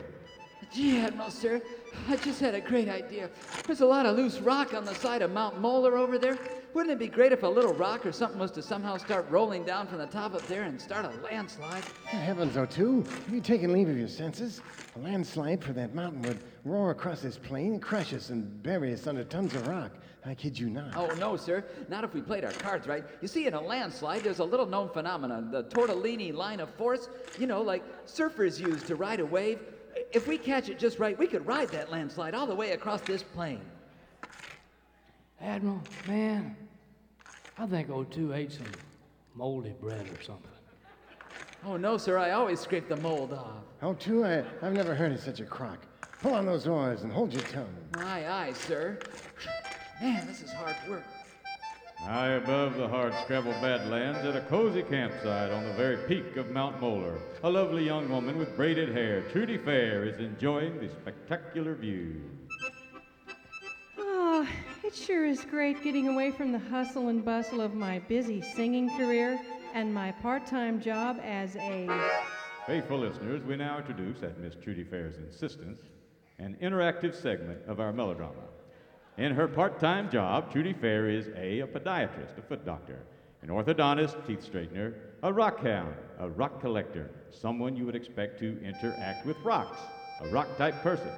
Gee, 0.73 1.01
Admiral, 1.01 1.29
sir, 1.29 1.61
I 2.09 2.15
just 2.15 2.39
had 2.39 2.55
a 2.55 2.61
great 2.61 2.87
idea. 2.87 3.29
There's 3.67 3.81
a 3.81 3.85
lot 3.85 4.05
of 4.05 4.15
loose 4.15 4.39
rock 4.39 4.73
on 4.73 4.85
the 4.85 4.95
side 4.95 5.21
of 5.21 5.31
Mount 5.31 5.59
Molar 5.59 5.97
over 5.97 6.17
there. 6.17 6.37
Wouldn't 6.73 6.91
it 6.91 6.97
be 6.97 7.07
great 7.07 7.31
if 7.31 7.43
a 7.43 7.47
little 7.47 7.73
rock 7.73 8.05
or 8.05 8.11
something 8.11 8.39
was 8.39 8.49
to 8.51 8.63
somehow 8.63 8.97
start 8.97 9.29
rolling 9.29 9.63
down 9.65 9.85
from 9.85 9.99
the 9.99 10.07
top 10.07 10.33
up 10.33 10.41
there 10.47 10.63
and 10.63 10.81
start 10.81 11.05
a 11.05 11.11
landslide? 11.21 11.83
Heavens, 12.05 12.57
O'Toole, 12.57 13.03
have 13.03 13.33
you 13.33 13.41
taken 13.41 13.71
leave 13.71 13.89
of 13.89 13.97
your 13.97 14.07
senses? 14.07 14.61
A 14.95 14.99
landslide 14.99 15.63
for 15.63 15.73
that 15.73 15.93
mountain 15.93 16.23
would 16.23 16.39
roar 16.65 16.89
across 16.89 17.21
this 17.21 17.37
plain 17.37 17.79
crush 17.79 18.13
us 18.13 18.29
and 18.29 18.63
bury 18.63 18.93
us 18.93 19.05
under 19.05 19.23
tons 19.23 19.53
of 19.53 19.67
rock. 19.67 19.91
I 20.25 20.33
kid 20.33 20.57
you 20.57 20.69
not. 20.69 20.95
Oh, 20.95 21.07
no, 21.15 21.35
sir. 21.35 21.65
Not 21.89 22.03
if 22.03 22.13
we 22.13 22.21
played 22.21 22.45
our 22.45 22.51
cards 22.51 22.87
right. 22.87 23.03
You 23.21 23.27
see, 23.27 23.45
in 23.45 23.53
a 23.53 23.61
landslide, 23.61 24.23
there's 24.23 24.39
a 24.39 24.43
little 24.43 24.65
known 24.65 24.89
phenomenon, 24.89 25.51
the 25.51 25.65
tortellini 25.65 26.33
line 26.33 26.61
of 26.61 26.73
force. 26.75 27.09
You 27.37 27.47
know, 27.47 27.61
like 27.61 27.83
surfers 28.05 28.59
use 28.59 28.83
to 28.83 28.95
ride 28.95 29.19
a 29.19 29.25
wave. 29.25 29.59
If 30.13 30.27
we 30.27 30.37
catch 30.37 30.69
it 30.69 30.79
just 30.79 30.97
right, 30.97 31.17
we 31.17 31.27
could 31.27 31.45
ride 31.45 31.69
that 31.69 31.91
landslide 31.91 32.33
all 32.35 32.47
the 32.47 32.55
way 32.55 32.71
across 32.71 33.01
this 33.01 33.21
plain. 33.21 33.61
Admiral, 35.41 35.81
man, 36.07 36.55
I 37.57 37.65
think 37.65 37.89
O2 37.89 38.35
ate 38.35 38.53
some 38.53 38.65
moldy 39.35 39.73
bread 39.81 40.07
or 40.09 40.23
something. 40.23 40.49
Oh, 41.65 41.77
no, 41.77 41.97
sir. 41.97 42.17
I 42.17 42.31
always 42.31 42.59
scrape 42.59 42.87
the 42.87 42.97
mold 42.97 43.33
off. 43.33 43.63
O'Toole, 43.81 44.25
I, 44.25 44.43
I've 44.61 44.73
never 44.73 44.95
heard 44.95 45.11
of 45.11 45.19
such 45.19 45.39
a 45.39 45.45
crock. 45.45 45.79
Pull 46.21 46.33
on 46.33 46.45
those 46.45 46.67
oars 46.67 47.03
and 47.03 47.11
hold 47.11 47.33
your 47.33 47.43
tongue. 47.43 47.75
Aye, 47.97 48.25
aye, 48.25 48.53
sir. 48.53 48.97
Man, 50.03 50.27
this 50.27 50.41
is 50.41 50.51
hard 50.51 50.75
work. 50.89 51.05
High 51.99 52.31
above 52.31 52.75
the 52.75 52.89
hard 52.89 53.13
scrabble 53.23 53.53
badlands 53.61 54.19
at 54.25 54.35
a 54.35 54.41
cozy 54.49 54.81
campsite 54.81 55.49
on 55.49 55.63
the 55.63 55.71
very 55.75 55.95
peak 56.09 56.35
of 56.35 56.51
Mount 56.51 56.81
Molar, 56.81 57.17
a 57.41 57.49
lovely 57.49 57.85
young 57.85 58.09
woman 58.09 58.37
with 58.37 58.53
braided 58.57 58.89
hair, 58.89 59.21
Trudy 59.31 59.57
Fair, 59.57 60.03
is 60.03 60.19
enjoying 60.19 60.77
the 60.77 60.89
spectacular 60.89 61.73
view. 61.73 62.21
Oh, 63.97 64.45
it 64.83 64.93
sure 64.93 65.25
is 65.25 65.45
great 65.45 65.81
getting 65.81 66.09
away 66.09 66.31
from 66.31 66.51
the 66.51 66.59
hustle 66.59 67.07
and 67.07 67.23
bustle 67.23 67.61
of 67.61 67.73
my 67.73 67.99
busy 67.99 68.41
singing 68.41 68.89
career 68.97 69.39
and 69.73 69.93
my 69.93 70.11
part 70.11 70.45
time 70.45 70.81
job 70.81 71.21
as 71.23 71.55
a. 71.55 71.87
Faithful 72.67 72.99
listeners, 72.99 73.41
we 73.43 73.55
now 73.55 73.77
introduce, 73.77 74.21
at 74.21 74.37
Miss 74.37 74.55
Trudy 74.61 74.83
Fair's 74.83 75.15
insistence, 75.15 75.81
an 76.39 76.57
interactive 76.61 77.15
segment 77.15 77.59
of 77.67 77.79
our 77.79 77.93
melodrama. 77.93 78.43
In 79.17 79.31
her 79.35 79.47
part 79.47 79.79
time 79.79 80.09
job, 80.09 80.51
Trudy 80.51 80.73
Fair 80.73 81.07
is 81.07 81.27
A, 81.37 81.59
a 81.59 81.67
podiatrist, 81.67 82.35
a 82.37 82.41
foot 82.41 82.65
doctor, 82.65 82.97
an 83.43 83.49
orthodontist, 83.49 84.25
teeth 84.25 84.49
straightener, 84.51 84.95
a 85.21 85.31
rock 85.31 85.59
hound, 85.59 85.93
a 86.19 86.29
rock 86.29 86.59
collector, 86.59 87.11
someone 87.29 87.75
you 87.75 87.85
would 87.85 87.95
expect 87.95 88.39
to 88.39 88.59
interact 88.63 89.23
with 89.23 89.37
rocks, 89.43 89.77
a 90.21 90.27
rock 90.29 90.47
type 90.57 90.73
person. 90.81 91.11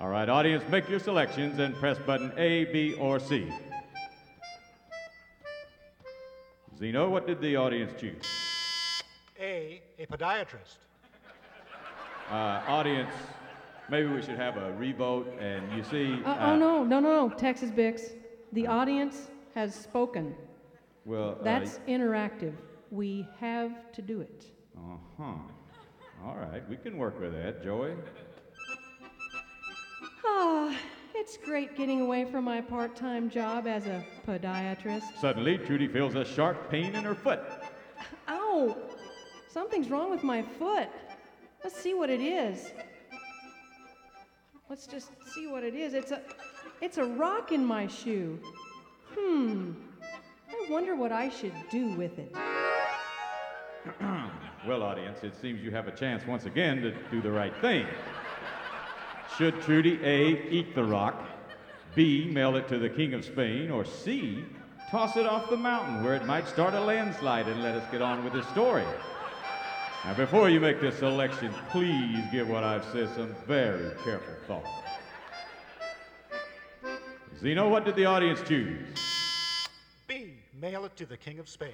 All 0.00 0.08
right, 0.08 0.26
audience, 0.30 0.64
make 0.70 0.88
your 0.88 0.98
selections 0.98 1.58
and 1.58 1.74
press 1.74 1.98
button 1.98 2.32
A, 2.38 2.64
B, 2.64 2.94
or 2.94 3.20
C. 3.20 3.46
Zeno, 6.78 7.10
what 7.10 7.26
did 7.26 7.42
the 7.42 7.56
audience 7.56 7.92
choose? 8.00 8.24
A, 9.38 9.82
a 9.98 10.06
podiatrist. 10.06 10.78
Uh, 12.30 12.62
audience, 12.66 13.12
maybe 13.90 14.08
we 14.08 14.22
should 14.22 14.36
have 14.36 14.56
a 14.56 14.72
revote. 14.74 15.26
And 15.40 15.70
you 15.76 15.82
see, 15.84 16.22
Uh, 16.24 16.36
oh, 16.40 16.56
no, 16.56 16.84
no, 16.84 17.00
no, 17.00 17.28
no, 17.28 17.34
Texas 17.34 17.70
Bix. 17.70 18.12
The 18.52 18.66
audience 18.66 19.30
has 19.54 19.74
spoken. 19.74 20.34
well, 21.04 21.36
uh, 21.40 21.42
That's 21.44 21.78
interactive. 21.88 22.54
We 22.90 23.26
have 23.40 23.92
to 23.92 24.02
do 24.02 24.20
it. 24.20 24.46
uh 24.76 24.96
huh. 25.18 25.34
All 26.24 26.36
right, 26.36 26.62
we 26.68 26.76
can 26.76 26.98
work 26.98 27.18
with 27.20 27.32
that, 27.32 27.62
Joey. 27.62 27.94
Ah, 30.24 30.76
it's 31.14 31.36
great 31.38 31.76
getting 31.76 32.00
away 32.02 32.24
from 32.24 32.44
my 32.44 32.60
part 32.60 32.94
time 32.94 33.30
job 33.30 33.66
as 33.66 33.86
a 33.86 34.04
podiatrist. 34.26 35.18
Suddenly, 35.20 35.58
Trudy 35.58 35.88
feels 35.88 36.14
a 36.14 36.24
sharp 36.24 36.70
pain 36.70 36.94
in 36.94 37.04
her 37.04 37.14
foot. 37.14 37.40
Ow! 38.28 38.76
Something's 39.48 39.88
wrong 39.88 40.10
with 40.10 40.22
my 40.22 40.42
foot. 40.42 40.88
Let's 41.64 41.76
see 41.80 41.94
what 41.94 42.10
it 42.10 42.20
is. 42.20 42.70
Let's 44.70 44.86
just 44.86 45.10
see 45.34 45.48
what 45.48 45.64
it 45.64 45.74
is. 45.74 45.94
It's 45.94 46.12
a 46.12 46.20
it's 46.80 46.98
a 46.98 47.04
rock 47.04 47.50
in 47.50 47.66
my 47.66 47.88
shoe. 47.88 48.38
Hmm. 49.18 49.72
I 50.48 50.70
wonder 50.70 50.94
what 50.94 51.10
I 51.10 51.28
should 51.28 51.52
do 51.72 51.88
with 51.96 52.16
it. 52.20 52.32
well, 54.68 54.84
audience, 54.84 55.24
it 55.24 55.34
seems 55.34 55.60
you 55.60 55.72
have 55.72 55.88
a 55.88 55.90
chance 55.90 56.24
once 56.24 56.44
again 56.44 56.80
to 56.82 56.94
do 57.10 57.20
the 57.20 57.32
right 57.32 57.52
thing. 57.60 57.84
Should 59.36 59.60
Trudy 59.60 59.98
A, 60.04 60.48
eat 60.48 60.76
the 60.76 60.84
rock, 60.84 61.20
B, 61.96 62.30
mail 62.30 62.54
it 62.54 62.68
to 62.68 62.78
the 62.78 62.88
King 62.88 63.14
of 63.14 63.24
Spain, 63.24 63.72
or 63.72 63.84
C, 63.84 64.44
toss 64.88 65.16
it 65.16 65.26
off 65.26 65.50
the 65.50 65.56
mountain 65.56 66.04
where 66.04 66.14
it 66.14 66.26
might 66.26 66.46
start 66.46 66.74
a 66.74 66.80
landslide 66.80 67.48
and 67.48 67.60
let 67.60 67.74
us 67.74 67.90
get 67.90 68.02
on 68.02 68.22
with 68.22 68.34
the 68.34 68.44
story? 68.52 68.86
Now, 70.04 70.14
before 70.14 70.48
you 70.48 70.60
make 70.60 70.80
this 70.80 70.98
selection, 70.98 71.52
please 71.70 72.24
give 72.32 72.48
what 72.48 72.64
I've 72.64 72.84
said 72.86 73.14
some 73.14 73.34
very 73.46 73.90
careful 74.02 74.34
thought. 74.46 74.64
Zeno, 77.38 77.68
what 77.68 77.84
did 77.84 77.96
the 77.96 78.06
audience 78.06 78.40
choose? 78.46 78.86
B, 80.08 80.34
mail 80.60 80.84
it 80.86 80.96
to 80.96 81.06
the 81.06 81.16
King 81.16 81.38
of 81.38 81.48
Spain. 81.48 81.72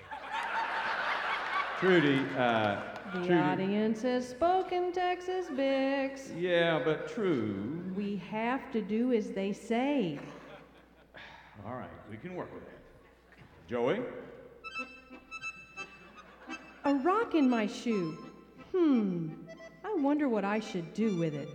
Trudy, 1.78 2.18
uh, 2.36 2.80
The 3.12 3.26
Trudy. 3.26 3.34
audience 3.34 4.02
has 4.02 4.26
spoken, 4.28 4.92
Texas 4.92 5.46
Bix. 5.48 6.30
Yeah, 6.40 6.80
but 6.84 7.08
true. 7.08 7.82
We 7.94 8.16
have 8.30 8.72
to 8.72 8.80
do 8.80 9.12
as 9.12 9.30
they 9.30 9.52
say. 9.52 10.18
All 11.66 11.74
right, 11.74 11.90
we 12.10 12.16
can 12.16 12.34
work 12.34 12.52
with 12.52 12.64
that. 12.64 12.72
Joey? 13.68 14.00
A 16.86 16.94
rock 16.94 17.34
in 17.34 17.50
my 17.50 17.66
shoe. 17.66 18.16
Hmm. 18.70 19.30
I 19.84 19.92
wonder 19.94 20.28
what 20.28 20.44
I 20.44 20.60
should 20.60 20.94
do 20.94 21.16
with 21.16 21.34
it. 21.34 21.48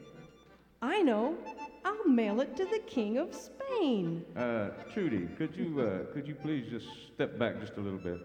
I 0.82 1.02
know. 1.02 1.38
I'll 1.86 2.04
mail 2.04 2.42
it 2.42 2.58
to 2.58 2.66
the 2.66 2.80
King 2.80 3.18
of 3.18 3.34
Spain. 3.34 4.26
Uh, 4.36 4.72
Trudy, 4.94 5.30
could 5.38 5.56
you 5.56 5.80
uh, 5.80 6.14
could 6.14 6.28
you 6.28 6.36
please 6.36 6.70
just 6.70 6.86
step 7.14 7.40
back 7.40 7.62
just 7.62 7.78
a 7.78 7.80
little 7.80 7.98
bit? 7.98 8.20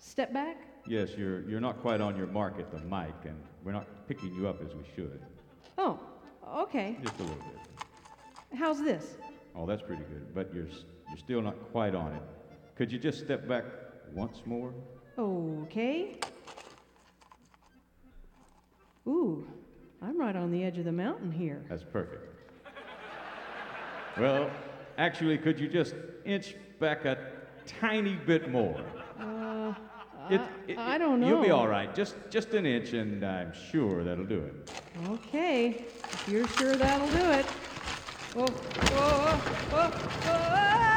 Step 0.00 0.34
back. 0.34 0.58
Yes, 0.86 1.12
you're 1.16 1.48
you're 1.48 1.62
not 1.62 1.80
quite 1.80 2.02
on 2.02 2.14
your 2.14 2.26
mark 2.26 2.58
at 2.58 2.70
the 2.70 2.80
mic, 2.80 3.14
and 3.24 3.42
we're 3.64 3.72
not 3.72 3.86
picking 4.06 4.34
you 4.34 4.48
up 4.48 4.60
as 4.60 4.74
we 4.74 4.84
should. 4.94 5.22
Oh, 5.78 5.98
okay. 6.58 6.98
Just 7.02 7.18
a 7.20 7.22
little 7.22 7.36
bit. 7.36 8.58
How's 8.58 8.84
this? 8.84 9.16
Oh, 9.56 9.64
that's 9.64 9.80
pretty 9.80 10.04
good, 10.04 10.34
but 10.34 10.52
you're 10.52 10.68
you're 11.08 11.16
still 11.16 11.40
not 11.40 11.72
quite 11.72 11.94
on 11.94 12.12
it. 12.12 12.22
Could 12.76 12.92
you 12.92 12.98
just 12.98 13.18
step 13.18 13.48
back 13.48 13.64
once 14.12 14.42
more? 14.44 14.74
Okay. 15.18 16.14
Ooh, 19.06 19.46
I'm 20.00 20.18
right 20.18 20.36
on 20.36 20.52
the 20.52 20.62
edge 20.62 20.78
of 20.78 20.84
the 20.84 20.92
mountain 20.92 21.32
here. 21.32 21.64
That's 21.68 21.82
perfect. 21.82 22.24
Well, 24.16 24.50
actually, 24.96 25.38
could 25.38 25.58
you 25.58 25.68
just 25.68 25.94
inch 26.24 26.54
back 26.78 27.04
a 27.04 27.18
tiny 27.66 28.14
bit 28.14 28.50
more? 28.50 28.80
Uh, 29.18 29.74
It- 30.30 30.40
I, 30.40 30.48
it- 30.68 30.78
I 30.78 30.98
don't 30.98 31.20
know. 31.20 31.28
You'll 31.28 31.42
be 31.42 31.50
all 31.50 31.68
right. 31.68 31.92
Just 31.94 32.14
just 32.30 32.52
an 32.54 32.66
inch, 32.66 32.92
and 32.92 33.24
I'm 33.24 33.52
sure 33.70 34.04
that'll 34.04 34.26
do 34.26 34.40
it. 34.40 34.70
Okay, 35.08 35.84
if 36.12 36.28
you're 36.28 36.46
sure 36.48 36.74
that'll 36.76 37.08
do 37.08 37.30
it. 37.30 37.46
Oh, 38.36 38.46
oh, 38.46 39.68
oh, 39.72 39.90
oh, 40.26 40.87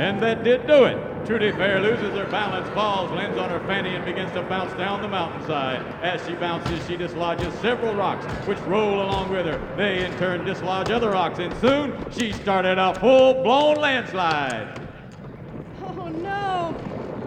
And 0.00 0.18
that 0.22 0.44
did 0.44 0.66
do 0.66 0.84
it. 0.84 1.26
Trudy 1.26 1.52
Fair 1.52 1.78
loses 1.78 2.16
her 2.16 2.24
balance, 2.30 2.66
falls, 2.70 3.12
lands 3.12 3.36
on 3.36 3.50
her 3.50 3.60
fanny, 3.66 3.94
and 3.94 4.02
begins 4.02 4.32
to 4.32 4.40
bounce 4.40 4.72
down 4.78 5.02
the 5.02 5.08
mountainside. 5.08 5.82
As 6.02 6.26
she 6.26 6.32
bounces, 6.36 6.86
she 6.86 6.96
dislodges 6.96 7.52
several 7.60 7.94
rocks, 7.94 8.24
which 8.48 8.58
roll 8.60 9.02
along 9.02 9.30
with 9.30 9.44
her. 9.44 9.60
They, 9.76 10.02
in 10.02 10.16
turn, 10.16 10.46
dislodge 10.46 10.90
other 10.90 11.10
rocks, 11.10 11.38
and 11.38 11.54
soon 11.58 11.92
she 12.10 12.32
started 12.32 12.78
a 12.78 12.98
full 12.98 13.42
blown 13.42 13.76
landslide. 13.76 14.80
Oh 15.82 16.08
no, 16.08 16.74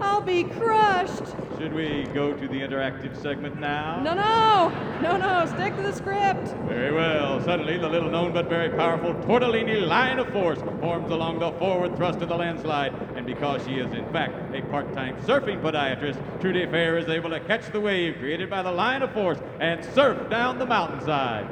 I'll 0.01 0.25
be 0.25 0.45
crushed. 0.45 1.42
Should 1.63 1.76
we 1.76 2.04
go 2.13 2.34
to 2.34 2.45
the 2.49 2.60
interactive 2.60 3.15
segment 3.21 3.58
now? 3.58 4.02
No, 4.04 4.13
no, 4.13 4.99
no, 5.02 5.15
no, 5.15 5.45
stick 5.45 5.73
to 5.78 5.82
the 5.82 5.93
script. 5.93 6.49
Very 6.67 6.93
well. 6.93 7.41
Suddenly, 7.41 7.78
the 7.78 7.88
little 7.88 8.12
known 8.12 8.34
but 8.34 8.49
very 8.49 8.69
powerful 8.69 9.13
Tortellini 9.13 9.88
line 9.88 10.19
of 10.19 10.28
force 10.34 10.60
forms 10.82 11.10
along 11.10 11.39
the 11.39 11.54
forward 11.54 11.95
thrust 11.95 12.19
of 12.19 12.28
the 12.28 12.36
landslide. 12.36 12.93
And 13.15 13.26
because 13.26 13.63
she 13.65 13.76
is, 13.76 13.89
in 13.93 14.06
fact, 14.12 14.54
a 14.54 14.62
part 14.63 14.93
time 14.93 15.15
surfing 15.21 15.62
podiatrist, 15.62 16.41
Trudy 16.41 16.65
Fair 16.65 16.97
is 16.97 17.08
able 17.08 17.30
to 17.30 17.39
catch 17.39 17.71
the 17.71 17.80
wave 17.80 18.17
created 18.19 18.49
by 18.49 18.62
the 18.62 18.71
line 18.71 19.02
of 19.02 19.13
force 19.13 19.39
and 19.62 19.86
surf 19.95 20.30
down 20.30 20.60
the 20.60 20.65
mountainside. 20.65 21.47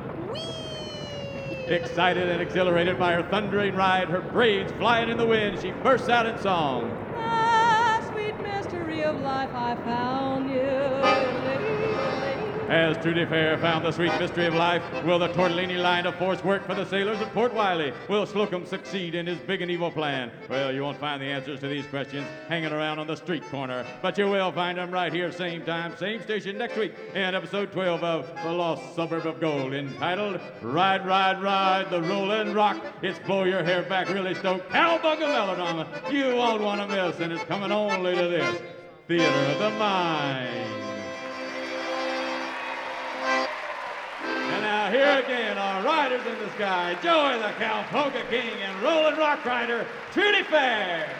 Excited 1.69 2.27
and 2.27 2.41
exhilarated 2.41 2.99
by 2.99 3.13
her 3.13 3.23
thundering 3.29 3.75
ride, 3.75 4.09
her 4.09 4.19
braids 4.19 4.73
flying 4.73 5.07
in 5.07 5.15
the 5.15 5.25
wind, 5.25 5.61
she 5.61 5.71
bursts 5.71 6.09
out 6.09 6.25
in 6.25 6.37
song. 6.39 6.97
As 12.71 12.95
Trudy 13.03 13.25
Fair 13.25 13.57
found 13.57 13.83
the 13.83 13.91
sweet 13.91 14.17
mystery 14.17 14.45
of 14.45 14.53
life, 14.53 14.81
will 15.03 15.19
the 15.19 15.27
Tortellini 15.27 15.77
line 15.77 16.05
of 16.05 16.15
force 16.15 16.41
work 16.41 16.65
for 16.65 16.73
the 16.73 16.85
sailors 16.85 17.19
at 17.19 17.33
Port 17.33 17.53
Wiley? 17.53 17.91
Will 18.07 18.25
Slocum 18.25 18.65
succeed 18.65 19.13
in 19.13 19.27
his 19.27 19.37
big 19.39 19.61
and 19.61 19.69
evil 19.69 19.91
plan? 19.91 20.31
Well, 20.49 20.73
you 20.73 20.81
won't 20.81 20.97
find 20.97 21.21
the 21.21 21.25
answers 21.25 21.59
to 21.59 21.67
these 21.67 21.85
questions 21.87 22.25
hanging 22.47 22.71
around 22.71 22.99
on 22.99 23.07
the 23.07 23.17
street 23.17 23.43
corner, 23.51 23.85
but 24.01 24.17
you 24.17 24.29
will 24.29 24.53
find 24.53 24.77
them 24.77 24.89
right 24.89 25.11
here, 25.11 25.33
same 25.33 25.65
time, 25.65 25.97
same 25.97 26.21
station 26.21 26.57
next 26.57 26.77
week 26.77 26.93
in 27.13 27.35
episode 27.35 27.73
12 27.73 28.03
of 28.05 28.33
The 28.41 28.53
Lost 28.53 28.95
Suburb 28.95 29.25
of 29.25 29.41
Gold, 29.41 29.73
entitled 29.73 30.39
Ride, 30.61 31.05
Ride, 31.05 31.43
Ride, 31.43 31.89
the 31.89 32.01
Rollin' 32.01 32.53
Rock. 32.53 32.81
It's 33.01 33.19
blow 33.19 33.43
your 33.43 33.65
hair 33.65 33.83
back, 33.83 34.07
really 34.07 34.33
stoked 34.33 34.69
cowbunga 34.69 35.27
melodrama 35.27 35.87
you 36.09 36.37
won't 36.37 36.61
want 36.61 36.79
to 36.79 36.87
miss, 36.87 37.19
and 37.19 37.33
it's 37.33 37.43
coming 37.43 37.73
only 37.73 38.15
to 38.15 38.29
this 38.29 38.61
Theater 39.11 39.51
of 39.51 39.59
the 39.59 39.69
Mind. 39.71 40.71
And 44.23 44.61
now 44.63 44.89
here 44.89 45.21
again 45.21 45.57
are 45.57 45.83
Riders 45.83 46.25
in 46.25 46.39
the 46.39 46.49
Sky, 46.51 46.97
Joey 47.03 47.37
the 47.39 47.51
Cow, 47.59 47.83
King, 48.29 48.61
and 48.63 48.81
Rolling 48.81 49.17
Rock 49.17 49.43
Rider, 49.43 49.85
Trudy 50.13 50.43
Fair. 50.43 51.13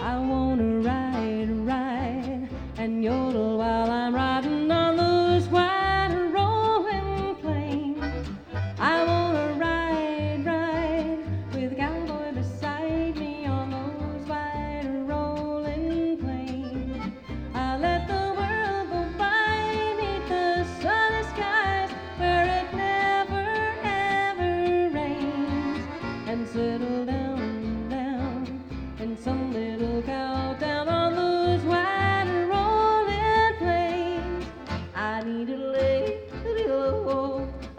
I 0.00 0.16
wanna 0.20 0.78
ride, 0.78 1.50
ride, 1.66 2.48
and 2.76 3.02
yodel 3.02 3.53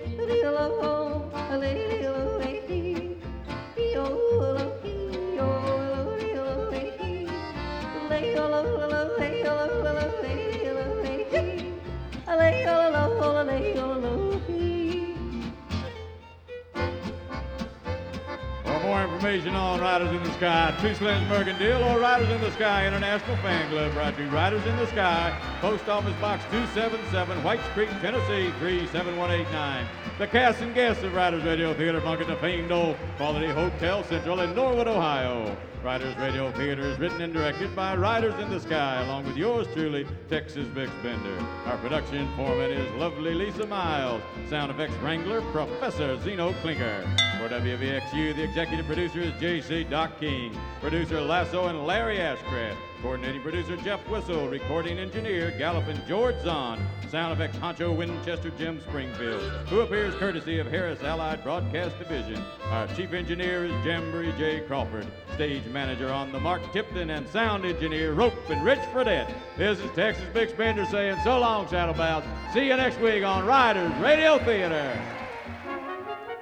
information 19.21 19.55
on 19.55 19.79
Riders 19.79 20.09
in 20.17 20.23
the 20.23 20.33
Sky, 20.33 20.75
Too 20.81 20.95
Slim's 20.95 21.29
Mercantile 21.29 21.85
or 21.85 22.01
Riders 22.01 22.31
in 22.31 22.41
the 22.41 22.51
Sky 22.53 22.87
International 22.87 23.37
Fan 23.37 23.69
Club, 23.69 23.93
brought 23.93 24.17
to 24.17 24.27
Riders 24.29 24.65
in 24.65 24.75
the 24.79 24.87
Sky, 24.87 25.39
Post 25.61 25.87
Office 25.91 26.19
Box 26.23 26.43
277, 26.45 27.45
Whites 27.45 27.63
Creek, 27.75 27.91
Tennessee 28.01 28.51
37189. 28.61 29.87
The 30.17 30.27
cast 30.27 30.63
and 30.63 30.75
guests 30.75 31.03
of 31.03 31.13
Riders 31.13 31.45
Radio 31.45 31.75
Theater 31.75 32.01
funk 32.01 32.23
at 32.23 32.29
the 32.29 32.37
famed 32.37 32.73
old 32.73 32.97
Quality 33.19 33.49
Hotel 33.49 34.03
Central 34.05 34.41
in 34.41 34.55
Norwood, 34.55 34.89
Ohio. 34.89 35.55
Riders 35.83 36.15
Radio 36.19 36.53
Theater 36.53 36.83
is 36.83 36.99
written 36.99 37.23
and 37.23 37.33
directed 37.33 37.75
by 37.75 37.97
Riders 37.97 38.39
in 38.39 38.51
the 38.51 38.61
Sky, 38.61 39.03
along 39.03 39.27
with 39.27 39.37
yours 39.37 39.67
truly, 39.75 40.07
Texas 40.29 40.67
Bix 40.69 40.91
Bender. 41.03 41.39
Our 41.65 41.79
production 41.79 42.29
foreman 42.37 42.71
is 42.71 42.91
lovely 42.97 43.33
Lisa 43.33 43.67
Miles. 43.67 44.23
Sound 44.49 44.71
effects 44.71 44.95
wrangler, 45.03 45.41
Professor 45.53 46.19
Zeno 46.21 46.53
Klinker. 46.63 47.03
For 47.41 47.49
WVXU, 47.49 48.37
the 48.37 48.43
executive 48.43 48.85
producer 48.85 49.10
is 49.17 49.33
J.C. 49.41 49.85
Doc 49.85 50.21
King. 50.21 50.57
Producer 50.81 51.21
Lasso 51.21 51.67
and 51.67 51.87
Larry 51.87 52.19
Ashcraft. 52.19 52.77
Coordinating 53.03 53.41
producer 53.41 53.77
Jeff 53.79 54.01
Whistle. 54.09 54.49
Recording 54.49 54.99
engineer 54.99 55.51
Gallopin 55.59 56.01
George 56.07 56.37
Zahn. 56.43 56.81
Sound 57.11 57.33
effects 57.33 57.57
honcho 57.57 57.97
Winchester 57.97 58.51
Jim 58.59 58.81
Springfield, 58.81 59.43
who 59.69 59.81
appears 59.81 60.15
courtesy 60.15 60.59
of 60.59 60.67
Harris 60.67 61.03
Allied 61.03 61.43
Broadcast 61.43 61.99
Division. 61.99 62.43
Our 62.67 62.87
chief 62.89 63.13
engineer 63.13 63.65
is 63.65 63.85
Jamboree 63.85 64.33
J. 64.39 64.61
Crawford. 64.61 65.07
Stage 65.35 65.65
manager 65.67 66.13
on 66.13 66.31
the 66.31 66.39
Mark 66.39 66.63
Tipton 66.73 67.11
and 67.11 67.29
sound 67.29 67.65
engineer 67.65 68.13
Rope 68.13 68.35
and 68.49 68.65
Rich 68.65 68.81
Fredette. 68.93 69.33
This 69.57 69.81
is 69.81 69.91
Texas 69.93 70.25
Bix 70.33 70.57
Bender 70.57 70.85
saying 70.87 71.19
so 71.25 71.39
long, 71.39 71.67
Saddlebags. 71.69 72.27
See 72.53 72.67
you 72.67 72.77
next 72.77 73.01
week 73.01 73.25
on 73.25 73.47
Riders 73.47 73.93
Radio 73.99 74.39
Theater. 74.39 75.20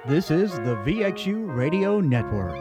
This 0.07 0.31
is 0.31 0.53
the 0.53 0.77
VXU 0.85 1.53
Radio 1.53 1.99
Network. 1.99 2.57